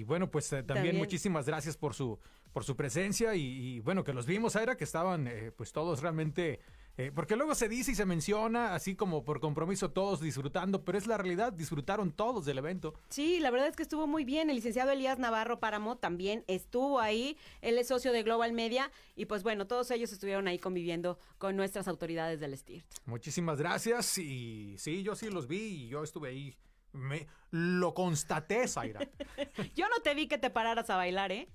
y, 0.01 0.05
bueno, 0.05 0.31
pues 0.31 0.53
eh, 0.53 0.57
también, 0.63 0.67
También. 0.67 0.97
muchísimas 0.97 1.47
gracias 1.47 1.77
por 1.77 1.95
su 1.95 2.19
por 2.53 2.65
su 2.65 2.75
presencia 2.77 3.35
y, 3.35 3.43
y, 3.43 3.81
bueno, 3.81 4.03
que 4.05 4.13
los 4.15 4.25
vimos, 4.27 4.55
Zaira, 4.55 4.77
que 4.77 4.85
estaban 4.85 5.29
eh, 5.29 5.53
pues 5.55 5.71
todos 5.71 6.01
realmente... 6.01 6.61
eh, 6.97 7.13
porque 7.15 7.37
luego 7.37 7.55
se 7.55 7.69
dice 7.69 7.93
y 7.93 7.95
se 7.95 8.07
menciona, 8.07 8.75
así 8.75 8.97
como 8.97 9.23
por 9.23 9.39
compromiso, 9.39 9.91
todos 9.91 10.21
disfrutando, 10.21 10.83
pero 10.83 10.97
es 10.99 11.07
la 11.07 11.19
realidad, 11.19 11.53
disfrutaron 11.53 12.11
todos 12.11 12.47
del 12.47 12.59
evento. 12.59 12.95
Sí, 13.11 13.39
la 13.39 13.51
verdad 13.51 13.69
es 13.69 13.77
que 13.77 13.83
estuvo 13.83 14.07
muy 14.07 14.25
bien. 14.25 14.49
El 14.49 14.57
licenciado 14.57 14.91
Elías 14.91 15.19
Navarro 15.19 15.61
Páramo 15.61 15.99
también 15.99 16.43
estuvo 16.49 16.99
ahí. 17.01 17.37
Él 17.61 17.79
es 17.79 17.89
socio 17.89 18.13
de 18.13 18.23
Global 18.23 18.53
Media 18.55 18.91
y 19.15 19.27
pues 19.27 19.43
bueno, 19.43 19.67
todos 19.67 19.91
ellos 19.93 20.11
estuvieron 20.13 20.49
ahí 20.49 20.59
conviviendo 20.59 21.19
con 21.37 21.55
nuestras 21.55 21.87
autoridades 21.87 22.41
del 22.41 22.57
STIRT. 22.57 22.87
Muchísimas 23.05 23.59
gracias 23.59 24.17
y 24.19 24.75
sí, 24.79 25.03
yo 25.03 25.15
sí 25.15 25.29
los 25.29 25.47
vi 25.47 25.85
y 25.85 25.89
yo 25.89 26.03
estuve 26.03 26.31
ahí. 26.31 26.57
Me 26.93 27.27
lo 27.51 27.95
constaté, 27.95 28.67
Zaira. 28.69 29.01
Yo 29.75 29.89
no 29.89 30.01
te 30.03 30.15
vi 30.15 30.27
que 30.29 30.39
te 30.39 30.51
pararas 30.51 30.91
a 30.91 30.97
bailar, 30.97 31.33
¿eh? 31.33 31.49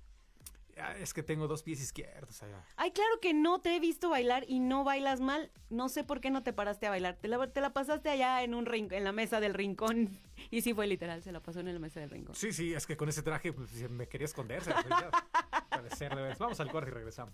Ah, 0.76 0.92
es 0.98 1.14
que 1.14 1.22
tengo 1.22 1.46
dos 1.46 1.62
pies 1.62 1.80
izquierdos, 1.80 2.38
Zaira. 2.38 2.64
Ay, 2.76 2.90
claro 2.90 3.20
que 3.22 3.32
no 3.32 3.60
te 3.60 3.76
he 3.76 3.78
visto 3.80 4.10
bailar 4.10 4.44
y 4.48 4.58
no 4.58 4.82
bailas 4.82 5.20
mal. 5.20 5.52
No 5.70 5.88
sé 5.88 6.02
por 6.02 6.20
qué 6.20 6.30
no 6.30 6.42
te 6.42 6.52
paraste 6.52 6.86
a 6.88 6.90
bailar. 6.90 7.14
Te 7.16 7.28
la, 7.28 7.46
te 7.46 7.60
la 7.60 7.72
pasaste 7.72 8.08
allá 8.10 8.42
en 8.42 8.54
un 8.54 8.66
rin- 8.66 8.92
en 8.92 9.04
la 9.04 9.12
mesa 9.12 9.38
del 9.40 9.54
rincón. 9.54 10.18
Y 10.50 10.62
sí 10.62 10.74
fue 10.74 10.88
literal, 10.88 11.22
se 11.22 11.30
la 11.30 11.38
pasó 11.40 11.60
en 11.60 11.72
la 11.72 11.78
mesa 11.78 12.00
del 12.00 12.10
rincón. 12.10 12.34
Sí, 12.34 12.52
sí, 12.52 12.74
es 12.74 12.86
que 12.88 12.96
con 12.96 13.08
ese 13.08 13.22
traje 13.22 13.52
pues, 13.52 13.70
me 13.88 14.08
quería 14.08 14.24
esconder. 14.24 14.62
Zaira, 14.62 14.82
ya, 14.88 15.10
puede 15.78 15.90
ser, 15.94 16.14
de 16.14 16.22
veras. 16.22 16.38
Vamos 16.38 16.58
al 16.58 16.70
corte 16.72 16.90
y 16.90 16.92
regresamos. 16.94 17.32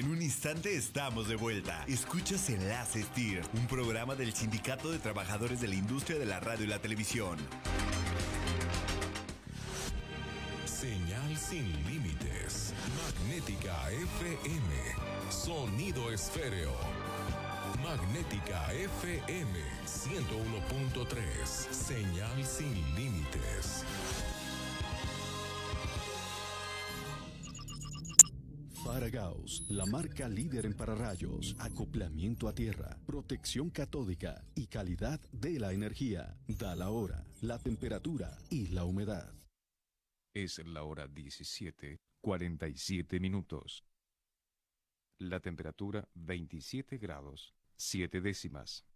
En 0.00 0.08
un 0.10 0.22
instante 0.22 0.74
estamos 0.74 1.28
de 1.28 1.36
vuelta. 1.36 1.84
Escuchas 1.86 2.48
Enlace 2.48 3.02
STIR, 3.02 3.42
un 3.52 3.66
programa 3.66 4.14
del 4.14 4.32
Sindicato 4.32 4.90
de 4.90 4.98
Trabajadores 4.98 5.60
de 5.60 5.68
la 5.68 5.74
Industria 5.74 6.18
de 6.18 6.24
la 6.24 6.40
Radio 6.40 6.64
y 6.64 6.68
la 6.68 6.78
Televisión. 6.78 7.36
Señal 10.64 11.36
sin 11.36 11.70
límites. 11.86 12.72
Magnética 12.96 13.90
FM. 13.90 14.74
Sonido 15.28 16.10
esféreo. 16.10 16.72
Magnética 17.82 18.72
FM 18.72 19.52
101.3. 19.84 21.44
Señal 21.44 22.46
sin 22.46 22.72
límites. 22.94 23.84
Faragaos, 28.84 29.66
la 29.68 29.84
marca 29.84 30.26
líder 30.26 30.64
en 30.64 30.74
pararrayos, 30.74 31.54
acoplamiento 31.58 32.48
a 32.48 32.54
tierra, 32.54 32.98
protección 33.04 33.68
catódica 33.68 34.42
y 34.54 34.68
calidad 34.68 35.20
de 35.32 35.58
la 35.58 35.72
energía. 35.72 36.36
Da 36.48 36.74
la 36.74 36.90
hora, 36.90 37.26
la 37.42 37.58
temperatura 37.58 38.38
y 38.48 38.68
la 38.68 38.84
humedad. 38.84 39.34
Es 40.34 40.64
la 40.64 40.84
hora 40.84 41.06
17, 41.06 42.00
47 42.22 43.20
minutos. 43.20 43.84
La 45.18 45.40
temperatura 45.40 46.08
27 46.14 46.96
grados, 46.96 47.54
7 47.76 48.20
décimas. 48.22 48.86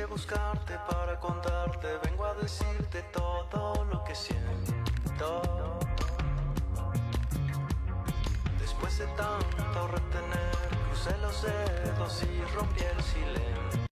Quise 0.00 0.12
buscarte 0.12 0.78
para 0.88 1.20
contarte, 1.20 1.86
vengo 2.04 2.24
a 2.24 2.32
decirte 2.32 3.02
todo 3.12 3.84
lo 3.84 4.02
que 4.02 4.14
siento. 4.14 5.78
Después 8.58 8.96
de 8.96 9.06
tanto 9.08 9.88
retener, 9.88 10.56
crucé 10.88 11.18
los 11.18 11.42
dedos 11.42 12.22
y 12.22 12.54
rompí 12.54 12.80
el 12.80 13.02
silencio. 13.02 13.89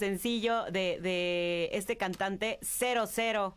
Sencillo 0.00 0.64
de, 0.72 0.98
de 1.00 1.68
este 1.72 1.96
cantante 1.96 2.58
0000. 2.62 3.52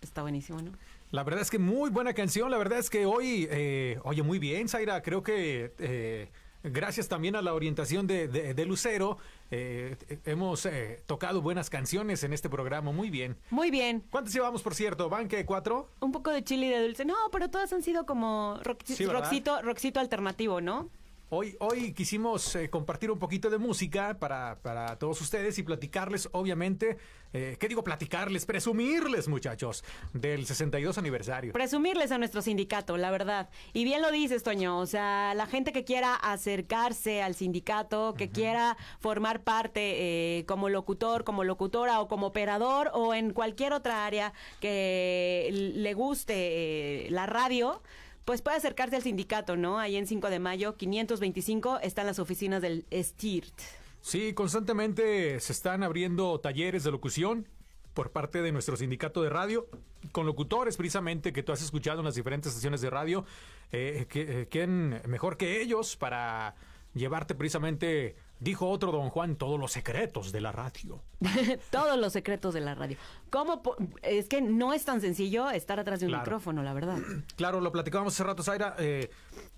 Está 0.00 0.22
buenísimo, 0.22 0.60
¿no? 0.62 0.72
La 1.10 1.22
verdad 1.24 1.42
es 1.42 1.50
que 1.50 1.58
muy 1.58 1.90
buena 1.90 2.14
canción. 2.14 2.50
La 2.50 2.56
verdad 2.58 2.78
es 2.78 2.88
que 2.88 3.04
hoy, 3.04 3.46
eh, 3.50 3.98
oye, 4.04 4.22
muy 4.22 4.38
bien, 4.38 4.68
Zaira. 4.68 5.02
Creo 5.02 5.22
que 5.22 5.74
eh, 5.78 6.28
gracias 6.62 7.06
también 7.08 7.36
a 7.36 7.42
la 7.42 7.52
orientación 7.52 8.06
de, 8.06 8.28
de- 8.28 8.54
de 8.54 8.64
Lucero, 8.64 9.18
eh, 9.50 9.96
hemos 10.24 10.64
eh, 10.64 11.02
tocado 11.06 11.42
buenas 11.42 11.68
canciones 11.68 12.24
en 12.24 12.32
este 12.32 12.48
programa. 12.48 12.90
Muy 12.92 13.10
bien. 13.10 13.36
Muy 13.50 13.70
bien. 13.70 14.02
¿Cuántas 14.10 14.32
llevamos, 14.32 14.62
por 14.62 14.74
cierto? 14.74 15.10
¿Van 15.10 15.28
qué? 15.28 15.44
¿Cuatro? 15.44 15.90
Un 16.00 16.12
poco 16.12 16.30
de 16.30 16.42
chile 16.42 16.66
y 16.68 16.70
de 16.70 16.82
dulce. 16.82 17.04
No, 17.04 17.14
pero 17.30 17.50
todas 17.50 17.70
han 17.74 17.82
sido 17.82 18.06
como 18.06 18.58
rock- 18.62 18.82
Sí, 18.86 19.04
¿verdad? 19.04 19.20
rockcito, 19.20 19.60
rockcito 19.60 20.00
alternativo, 20.00 20.62
¿no? 20.62 20.88
Hoy, 21.34 21.56
hoy 21.60 21.94
quisimos 21.94 22.54
eh, 22.56 22.68
compartir 22.68 23.10
un 23.10 23.18
poquito 23.18 23.48
de 23.48 23.56
música 23.56 24.18
para, 24.18 24.58
para 24.60 24.98
todos 24.98 25.18
ustedes 25.22 25.56
y 25.56 25.62
platicarles, 25.62 26.28
obviamente, 26.32 26.98
eh, 27.32 27.56
¿qué 27.58 27.68
digo 27.68 27.82
platicarles? 27.82 28.44
Presumirles, 28.44 29.28
muchachos, 29.28 29.82
del 30.12 30.44
62 30.44 30.98
aniversario. 30.98 31.54
Presumirles 31.54 32.12
a 32.12 32.18
nuestro 32.18 32.42
sindicato, 32.42 32.98
la 32.98 33.10
verdad. 33.10 33.48
Y 33.72 33.84
bien 33.84 34.02
lo 34.02 34.10
dices, 34.10 34.42
Toño. 34.42 34.78
O 34.78 34.84
sea, 34.84 35.32
la 35.34 35.46
gente 35.46 35.72
que 35.72 35.84
quiera 35.84 36.14
acercarse 36.14 37.22
al 37.22 37.34
sindicato, 37.34 38.12
que 38.12 38.28
quiera 38.28 38.76
formar 39.00 39.42
parte 39.42 40.40
eh, 40.40 40.44
como 40.44 40.68
locutor, 40.68 41.24
como 41.24 41.44
locutora 41.44 42.02
o 42.02 42.08
como 42.08 42.26
operador 42.26 42.90
o 42.92 43.14
en 43.14 43.32
cualquier 43.32 43.72
otra 43.72 44.04
área 44.04 44.34
que 44.60 45.48
le 45.50 45.94
guste 45.94 47.06
eh, 47.06 47.10
la 47.10 47.24
radio. 47.24 47.80
Pues 48.24 48.40
puede 48.42 48.56
acercarse 48.56 48.96
al 48.96 49.02
sindicato, 49.02 49.56
¿no? 49.56 49.78
Ahí 49.78 49.96
en 49.96 50.06
5 50.06 50.30
de 50.30 50.38
mayo, 50.38 50.76
525, 50.76 51.80
están 51.80 52.06
las 52.06 52.18
oficinas 52.18 52.62
del 52.62 52.86
STIRT. 52.92 53.52
Sí, 54.00 54.32
constantemente 54.32 55.40
se 55.40 55.52
están 55.52 55.82
abriendo 55.82 56.38
talleres 56.40 56.84
de 56.84 56.90
locución 56.92 57.48
por 57.94 58.10
parte 58.10 58.40
de 58.40 58.52
nuestro 58.52 58.76
sindicato 58.76 59.22
de 59.22 59.28
radio, 59.28 59.68
con 60.12 60.24
locutores 60.26 60.76
precisamente 60.76 61.32
que 61.32 61.42
tú 61.42 61.52
has 61.52 61.62
escuchado 61.62 61.98
en 62.00 62.06
las 62.06 62.14
diferentes 62.14 62.50
estaciones 62.50 62.80
de 62.80 62.90
radio. 62.90 63.24
Eh, 63.70 64.06
que- 64.08 64.42
eh, 64.42 64.48
¿Quién 64.48 65.00
mejor 65.06 65.36
que 65.36 65.60
ellos 65.60 65.96
para 65.96 66.54
llevarte 66.94 67.34
precisamente, 67.34 68.16
dijo 68.42 68.68
otro 68.68 68.90
don 68.92 69.08
Juan, 69.10 69.36
todos 69.36 69.58
los 69.58 69.72
secretos 69.72 70.32
de 70.32 70.40
la 70.40 70.52
radio? 70.52 71.00
Todos 71.70 71.98
los 71.98 72.12
secretos 72.12 72.52
de 72.54 72.60
la 72.60 72.74
radio. 72.74 72.96
¿Cómo? 73.30 73.62
Es 74.02 74.28
que 74.28 74.40
no 74.40 74.72
es 74.72 74.84
tan 74.84 75.00
sencillo 75.00 75.50
estar 75.50 75.78
atrás 75.78 76.00
de 76.00 76.06
un 76.06 76.10
Claro. 76.12 76.24
micrófono, 76.24 76.62
la 76.62 76.72
verdad. 76.74 76.98
Claro, 77.36 77.60
lo 77.60 77.70
platicábamos 77.72 78.14
hace 78.14 78.24
rato, 78.24 78.42
Zaira. 78.42 78.74
eh, 78.78 79.10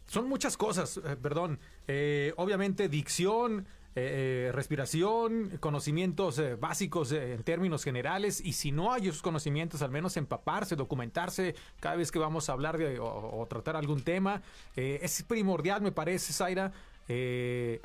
son 0.06 0.28
muchas 0.28 0.56
cosas, 0.56 0.98
eh, 0.98 1.16
perdón. 1.20 1.58
Eh, 1.88 2.34
obviamente, 2.36 2.88
dicción, 2.88 3.66
eh, 3.96 4.48
eh, 4.48 4.52
respiración, 4.52 5.56
conocimientos 5.60 6.38
eh, 6.38 6.56
básicos 6.56 7.12
en 7.12 7.42
términos 7.42 7.84
generales. 7.84 8.40
Y 8.44 8.52
si 8.52 8.70
no 8.72 8.92
hay 8.92 9.08
esos 9.08 9.22
conocimientos, 9.22 9.80
al 9.82 9.90
menos 9.90 10.16
empaparse, 10.18 10.76
documentarse 10.76 11.54
cada 11.80 11.96
vez 11.96 12.10
que 12.12 12.18
vamos 12.18 12.48
a 12.48 12.52
hablar 12.52 12.76
de, 12.76 12.98
o, 12.98 13.06
o 13.40 13.46
tratar 13.46 13.76
algún 13.76 14.02
tema. 14.02 14.42
Es 14.76 15.22
primordial, 15.22 15.80
me 15.80 15.92
parece, 15.92 16.32
Zaira, 16.34 16.72
eh, 17.08 17.80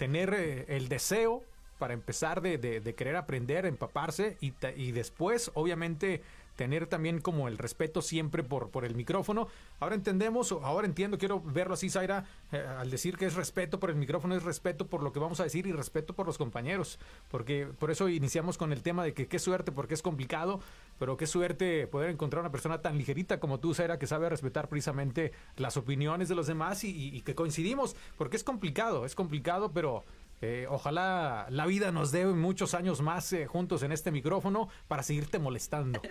tener 0.00 0.32
eh, 0.32 0.64
el 0.68 0.88
deseo 0.88 1.44
para 1.78 1.92
empezar 1.92 2.40
de, 2.40 2.56
de- 2.56 2.80
de 2.80 2.94
querer 2.94 3.16
aprender, 3.16 3.66
empaparse 3.66 4.38
y, 4.40 4.54
y 4.76 4.92
después, 4.92 5.50
obviamente, 5.52 6.22
tener 6.56 6.86
también 6.86 7.20
como 7.20 7.48
el 7.48 7.58
respeto 7.58 8.02
siempre 8.02 8.42
por, 8.42 8.70
por 8.70 8.84
el 8.84 8.94
micrófono. 8.94 9.48
Ahora 9.78 9.94
entendemos, 9.94 10.52
ahora 10.52 10.86
entiendo, 10.86 11.18
quiero 11.18 11.40
verlo 11.40 11.74
así, 11.74 11.90
Zaira, 11.90 12.24
eh, 12.52 12.58
al 12.58 12.90
decir 12.90 13.16
que 13.16 13.26
es 13.26 13.34
respeto 13.34 13.80
por 13.80 13.90
el 13.90 13.96
micrófono, 13.96 14.34
es 14.34 14.42
respeto 14.42 14.86
por 14.86 15.02
lo 15.02 15.12
que 15.12 15.18
vamos 15.18 15.40
a 15.40 15.44
decir 15.44 15.66
y 15.66 15.72
respeto 15.72 16.14
por 16.14 16.26
los 16.26 16.38
compañeros, 16.38 16.98
porque 17.30 17.66
por 17.78 17.90
eso 17.90 18.08
iniciamos 18.08 18.58
con 18.58 18.72
el 18.72 18.82
tema 18.82 19.04
de 19.04 19.14
que 19.14 19.26
qué 19.26 19.38
suerte, 19.38 19.72
porque 19.72 19.94
es 19.94 20.02
complicado, 20.02 20.60
pero 20.98 21.16
qué 21.16 21.26
suerte 21.26 21.86
poder 21.86 22.10
encontrar 22.10 22.40
una 22.40 22.52
persona 22.52 22.82
tan 22.82 22.98
ligerita 22.98 23.40
como 23.40 23.60
tú, 23.60 23.74
Zaira, 23.74 23.98
que 23.98 24.06
sabe 24.06 24.28
respetar 24.28 24.68
precisamente 24.68 25.32
las 25.56 25.76
opiniones 25.76 26.28
de 26.28 26.34
los 26.34 26.46
demás 26.46 26.84
y 26.84 27.20
que 27.22 27.34
coincidimos, 27.34 27.96
porque 28.16 28.36
es 28.36 28.44
complicado, 28.44 29.04
es 29.04 29.14
complicado, 29.14 29.72
pero... 29.72 30.04
Eh, 30.42 30.66
ojalá 30.70 31.46
la 31.50 31.66
vida 31.66 31.92
nos 31.92 32.12
dé 32.12 32.24
muchos 32.24 32.72
años 32.72 33.02
más 33.02 33.30
eh, 33.32 33.46
juntos 33.46 33.82
en 33.82 33.92
este 33.92 34.10
micrófono 34.10 34.68
para 34.88 35.02
seguirte 35.02 35.38
molestando. 35.38 36.00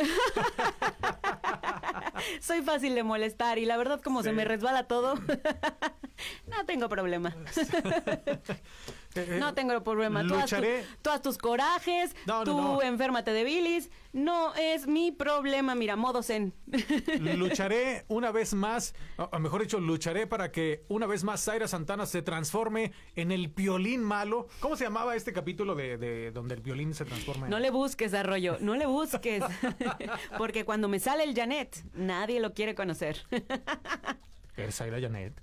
Soy 2.41 2.61
fácil 2.61 2.93
de 2.95 3.03
molestar 3.03 3.57
y 3.57 3.65
la 3.65 3.77
verdad 3.77 4.01
como 4.01 4.21
se 4.23 4.32
me 4.32 4.45
resbala 4.45 4.88
todo, 4.88 5.15
no 6.47 6.65
tengo 6.65 6.89
problema. 6.89 7.36
no 9.39 9.53
tengo 9.53 9.84
problema. 9.84 10.20
Haz, 10.22 10.28
tu- 10.28 10.36
lucharé. 10.36 10.86
tú 11.01 11.10
haz 11.10 11.22
tus 11.22 11.38
corajes, 11.38 12.16
No, 12.26 12.43
tú 12.43 12.55
no. 12.62 12.82
enférmate 12.82 13.32
de 13.32 13.43
bilis. 13.43 13.89
No 14.14 14.53
es 14.55 14.88
mi 14.88 15.12
problema, 15.12 15.76
mira, 15.76 15.95
modo 15.95 16.24
zen. 16.24 16.53
lucharé 17.36 18.05
una 18.07 18.32
vez 18.32 18.53
más, 18.53 18.95
o 19.18 19.39
mejor 19.39 19.62
dicho, 19.62 19.80
lucharé 19.80 20.26
para 20.28 20.51
que 20.51 20.84
una 20.88 21.05
vez 21.05 21.24
más 21.24 21.43
Zaira 21.43 21.68
Santana 21.68 22.05
se 22.05 22.22
transforme 22.22 22.91
en 23.16 23.32
el 23.32 23.51
piolín 23.51 24.03
malo. 24.03 24.47
¿Cómo 24.60 24.76
se 24.76 24.84
llamaba 24.86 25.16
este 25.16 25.34
capítulo 25.34 25.76
de, 25.76 25.97
de 25.97 26.32
donde 26.32 26.55
el 26.55 26.62
violín 26.62 26.93
se 26.93 27.05
transforma 27.05 27.45
en... 27.45 27.51
No 27.51 27.60
le 27.60 27.70
busques, 27.72 28.14
Arroyo, 28.14 28.57
no 28.62 28.76
le 28.76 28.86
busques. 28.88 29.43
Porque 30.38 30.66
cuando 30.66 30.88
me 30.88 30.99
sale 30.99 31.24
el 31.24 31.36
Janet, 31.36 31.84
nadie 31.93 32.39
lo 32.39 32.53
quiere 32.53 32.74
conocer. 32.76 33.26
¿Eres 34.57 34.76
Zaira 34.76 34.99
Janet? 34.99 35.39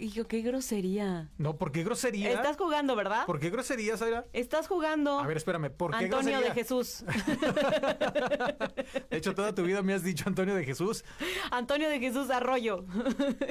Hijo, 0.00 0.26
qué 0.26 0.40
grosería. 0.40 1.28
No, 1.36 1.58
¿por 1.58 1.72
qué 1.72 1.84
grosería? 1.84 2.32
Estás 2.32 2.56
jugando, 2.56 2.96
¿verdad? 2.96 3.26
¿Por 3.26 3.38
qué 3.38 3.50
grosería, 3.50 3.98
Zaira? 3.98 4.24
Estás 4.32 4.66
jugando. 4.66 5.18
A 5.18 5.26
ver, 5.26 5.36
espérame, 5.36 5.70
¿por 5.70 5.90
qué 5.90 6.06
Antonio 6.06 6.40
grosería? 6.40 6.48
de 6.48 6.54
Jesús. 6.54 7.04
De 9.10 9.18
hecho, 9.18 9.34
toda 9.34 9.54
tu 9.54 9.62
vida 9.62 9.82
me 9.82 9.92
has 9.92 10.02
dicho 10.02 10.24
Antonio 10.26 10.54
de 10.54 10.64
Jesús. 10.64 11.04
Antonio 11.50 11.90
de 11.90 12.00
Jesús 12.00 12.30
Arroyo. 12.30 12.86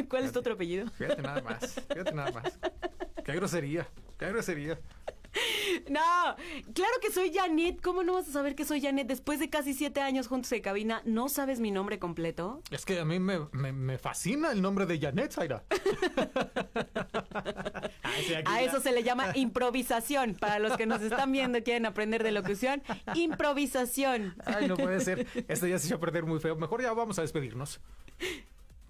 ¿Cuál 0.10 0.26
es 0.26 0.32
tu 0.32 0.40
otro 0.40 0.56
apellido? 0.56 0.90
Fíjate 0.90 1.22
nada 1.22 1.44
más, 1.44 1.76
fíjate 1.88 2.14
nada 2.14 2.32
más. 2.32 2.58
Qué 3.24 3.34
grosería, 3.34 3.88
qué 4.18 4.30
grosería. 4.30 4.80
No, 5.90 6.00
claro 6.74 6.94
que 7.02 7.12
soy 7.12 7.32
Janet. 7.34 7.82
¿Cómo 7.82 8.04
no 8.04 8.14
vas 8.14 8.28
a 8.28 8.32
saber 8.32 8.56
que 8.56 8.66
soy 8.66 8.82
Janet? 8.82 9.08
Después 9.08 9.40
de 9.40 9.50
casi 9.50 9.74
siete 9.74 10.02
años 10.02 10.28
juntos 10.28 10.52
en 10.52 10.62
cabina, 10.62 11.02
¿no 11.06 11.30
sabes 11.30 11.60
mi 11.60 11.72
nombre 11.72 12.00
completo? 12.00 12.62
Es 12.72 12.86
que 12.86 13.00
a 13.00 13.06
mí 13.06 13.20
me, 13.20 13.40
me- 13.52 13.72
me 13.72 13.98
fascina 13.98 14.52
el 14.52 14.62
nombre 14.62 14.86
de 14.86 15.00
Janet, 15.00 15.32
Zaira. 15.32 15.64
A 18.46 18.62
eso 18.62 18.80
se 18.82 18.92
le 18.92 19.04
llama 19.04 19.32
improvisación. 19.36 20.36
Para 20.36 20.60
los 20.60 20.76
que 20.78 20.86
nos 20.86 21.02
están 21.02 21.32
viendo 21.32 21.58
y 21.60 21.62
quieren 21.64 21.86
aprender 21.86 22.24
de 22.24 22.32
locución, 22.32 22.82
improvisación. 23.16 24.36
Ay, 24.46 24.68
no 24.68 24.76
puede 24.78 25.00
ser. 25.00 25.28
Esto 25.48 25.68
ya 25.68 25.78
se 25.80 25.94
a 25.94 26.00
perder 26.00 26.26
muy 26.26 26.40
feo. 26.40 26.56
Mejor 26.56 26.82
ya 26.82 26.94
vamos 26.94 27.18
a 27.20 27.22
despedirnos. 27.22 27.80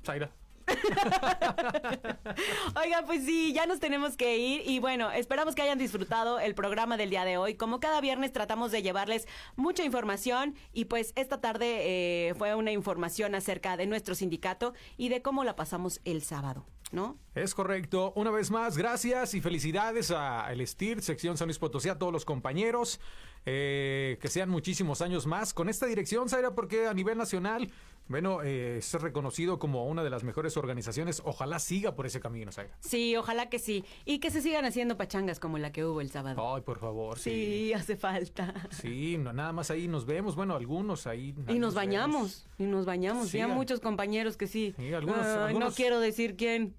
Zaira. 0.05 0.31
Oigan, 2.83 3.05
pues 3.05 3.25
sí, 3.25 3.53
ya 3.53 3.65
nos 3.65 3.79
tenemos 3.79 4.15
que 4.15 4.37
ir 4.37 4.61
y 4.65 4.79
bueno, 4.79 5.11
esperamos 5.11 5.55
que 5.55 5.61
hayan 5.61 5.77
disfrutado 5.77 6.39
el 6.39 6.55
programa 6.55 6.97
del 6.97 7.09
día 7.09 7.25
de 7.25 7.37
hoy. 7.37 7.55
Como 7.55 7.79
cada 7.79 8.01
viernes 8.01 8.31
tratamos 8.31 8.71
de 8.71 8.81
llevarles 8.81 9.27
mucha 9.55 9.83
información 9.83 10.55
y 10.73 10.85
pues 10.85 11.13
esta 11.15 11.41
tarde 11.41 12.29
eh, 12.29 12.33
fue 12.35 12.55
una 12.55 12.71
información 12.71 13.35
acerca 13.35 13.77
de 13.77 13.87
nuestro 13.87 14.15
sindicato 14.15 14.73
y 14.97 15.09
de 15.09 15.21
cómo 15.21 15.43
la 15.43 15.55
pasamos 15.55 16.01
el 16.05 16.21
sábado, 16.21 16.65
¿no? 16.91 17.17
Es 17.35 17.55
correcto. 17.55 18.13
Una 18.15 18.31
vez 18.31 18.51
más, 18.51 18.77
gracias 18.77 19.33
y 19.33 19.41
felicidades 19.41 20.11
a 20.11 20.51
el 20.51 20.65
STIR, 20.65 21.01
sección 21.01 21.37
San 21.37 21.47
Luis 21.47 21.59
Potosí, 21.59 21.89
a 21.89 21.97
todos 21.97 22.13
los 22.13 22.25
compañeros. 22.25 22.99
eh, 23.45 24.17
que 24.21 24.27
sean 24.27 24.49
muchísimos 24.49 25.01
años 25.01 25.25
más 25.25 25.53
con 25.53 25.69
esta 25.69 25.85
dirección, 25.85 26.27
Zaira, 26.27 26.53
porque 26.55 26.87
a 26.87 26.93
nivel 26.93 27.17
nacional, 27.17 27.71
bueno, 28.09 28.41
eh, 28.43 28.79
es 28.79 28.93
reconocido 28.95 29.59
como 29.59 29.85
una 29.85 30.03
de 30.03 30.09
las 30.09 30.23
mejores 30.23 30.57
organizaciones. 30.57 31.21
Ojalá 31.23 31.59
siga 31.59 31.95
por 31.95 32.05
ese 32.05 32.19
camino, 32.19 32.51
Zaira. 32.51 32.75
Sí, 32.81 33.15
ojalá 33.15 33.49
que 33.49 33.59
sí. 33.59 33.85
Y 34.03 34.19
que 34.19 34.31
se 34.31 34.41
sigan 34.41 34.65
haciendo 34.65 34.97
pachangas 34.97 35.39
como 35.39 35.57
la 35.59 35.71
que 35.71 35.85
hubo 35.85 36.01
el 36.01 36.09
sábado. 36.09 36.55
Ay, 36.55 36.61
por 36.63 36.79
favor, 36.79 37.17
sí. 37.17 37.29
Sí, 37.29 37.73
hace 37.73 37.95
falta. 37.95 38.53
Sí, 38.71 39.17
no, 39.17 39.31
nada 39.31 39.53
más 39.53 39.71
ahí 39.71 39.87
nos 39.87 40.05
vemos. 40.05 40.35
Bueno, 40.35 40.55
algunos 40.55 41.07
ahí. 41.07 41.33
ahí 41.47 41.55
Y 41.55 41.59
nos 41.59 41.73
bañamos, 41.75 42.47
y 42.57 42.63
nos 42.63 42.85
bañamos. 42.85 43.29
Sí, 43.29 43.37
y 43.37 43.41
hay 43.41 43.51
a- 43.51 43.53
muchos 43.53 43.79
compañeros 43.79 44.35
que 44.37 44.47
sí. 44.47 44.73
Sí, 44.77 44.93
algunos- 44.93 45.59
No 45.59 45.71
quiero 45.71 45.99
decir 45.99 46.35
quién. 46.35 46.75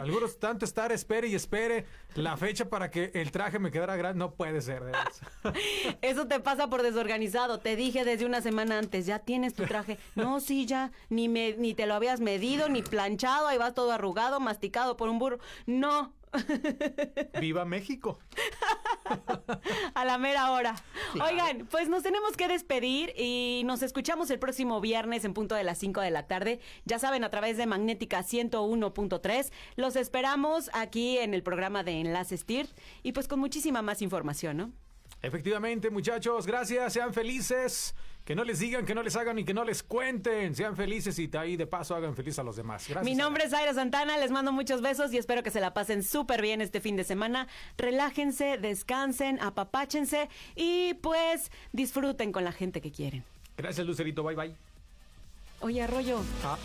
Algunos 0.00 0.38
tanto 0.38 0.64
estar, 0.64 0.92
espere 0.92 1.28
y 1.28 1.34
espere 1.34 1.86
la 2.14 2.36
fecha 2.36 2.68
para 2.68 2.90
que 2.90 3.10
el 3.14 3.30
traje 3.30 3.58
me 3.58 3.70
quedara 3.70 3.96
grande. 3.96 4.18
No 4.18 4.34
puede 4.34 4.60
ser, 4.60 4.84
de 4.84 4.92
veras. 4.92 5.20
Eso 6.02 6.26
te 6.26 6.40
pasa 6.40 6.68
por 6.68 6.82
desorganizado. 6.82 7.60
Te 7.60 7.76
dije 7.76 8.04
desde 8.04 8.24
una 8.24 8.40
semana 8.40 8.78
antes, 8.78 9.06
ya 9.06 9.18
tienes 9.18 9.54
tu 9.54 9.64
traje. 9.64 9.98
No, 10.14 10.40
sí, 10.40 10.66
ya. 10.66 10.90
Ni, 11.10 11.28
me, 11.28 11.54
ni 11.54 11.74
te 11.74 11.86
lo 11.86 11.94
habías 11.94 12.20
medido, 12.20 12.68
ni 12.68 12.82
planchado. 12.82 13.46
Ahí 13.46 13.58
vas 13.58 13.74
todo 13.74 13.92
arrugado, 13.92 14.40
masticado 14.40 14.96
por 14.96 15.08
un 15.08 15.18
burro. 15.18 15.38
No. 15.66 16.12
¡Viva 17.40 17.64
México! 17.64 18.18
a 19.94 20.04
la 20.04 20.18
mera 20.18 20.52
hora. 20.52 20.74
Oigan, 21.14 21.66
pues 21.70 21.88
nos 21.88 22.02
tenemos 22.02 22.36
que 22.36 22.48
despedir 22.48 23.12
y 23.16 23.62
nos 23.64 23.82
escuchamos 23.82 24.30
el 24.30 24.38
próximo 24.38 24.80
viernes 24.80 25.24
en 25.24 25.34
punto 25.34 25.54
de 25.54 25.64
las 25.64 25.78
5 25.78 26.00
de 26.00 26.10
la 26.10 26.26
tarde. 26.26 26.60
Ya 26.84 26.98
saben, 26.98 27.24
a 27.24 27.30
través 27.30 27.56
de 27.56 27.66
Magnética 27.66 28.22
101.3. 28.22 29.52
Los 29.76 29.96
esperamos 29.96 30.70
aquí 30.72 31.18
en 31.18 31.34
el 31.34 31.42
programa 31.42 31.82
de 31.82 32.00
Enlaces 32.00 32.44
TIRT 32.44 32.70
y 33.02 33.12
pues 33.12 33.28
con 33.28 33.40
muchísima 33.40 33.82
más 33.82 34.02
información, 34.02 34.56
¿no? 34.56 34.72
Efectivamente, 35.22 35.90
muchachos, 35.90 36.46
gracias, 36.46 36.92
sean 36.92 37.12
felices. 37.12 37.94
Que 38.28 38.34
no 38.34 38.44
les 38.44 38.58
digan, 38.58 38.84
que 38.84 38.94
no 38.94 39.02
les 39.02 39.16
hagan 39.16 39.38
y 39.38 39.44
que 39.46 39.54
no 39.54 39.64
les 39.64 39.82
cuenten. 39.82 40.54
Sean 40.54 40.76
felices 40.76 41.18
y 41.18 41.30
ahí 41.34 41.56
de 41.56 41.66
paso 41.66 41.94
hagan 41.96 42.14
feliz 42.14 42.38
a 42.38 42.42
los 42.42 42.56
demás. 42.56 42.86
Gracias. 42.86 43.02
Mi 43.02 43.14
nombre 43.14 43.44
es 43.44 43.54
Aira 43.54 43.72
Santana, 43.72 44.18
les 44.18 44.30
mando 44.30 44.52
muchos 44.52 44.82
besos 44.82 45.14
y 45.14 45.16
espero 45.16 45.42
que 45.42 45.50
se 45.50 45.60
la 45.60 45.72
pasen 45.72 46.02
súper 46.02 46.42
bien 46.42 46.60
este 46.60 46.82
fin 46.82 46.94
de 46.94 47.04
semana. 47.04 47.48
Relájense, 47.78 48.58
descansen, 48.58 49.40
apapáchense 49.40 50.28
y 50.54 50.92
pues 51.00 51.50
disfruten 51.72 52.30
con 52.30 52.44
la 52.44 52.52
gente 52.52 52.82
que 52.82 52.92
quieren. 52.92 53.24
Gracias, 53.56 53.86
Lucerito. 53.86 54.22
Bye, 54.22 54.36
bye. 54.36 54.54
Oye, 55.60 55.80
Arroyo. 55.80 56.20
Ah. 56.44 56.58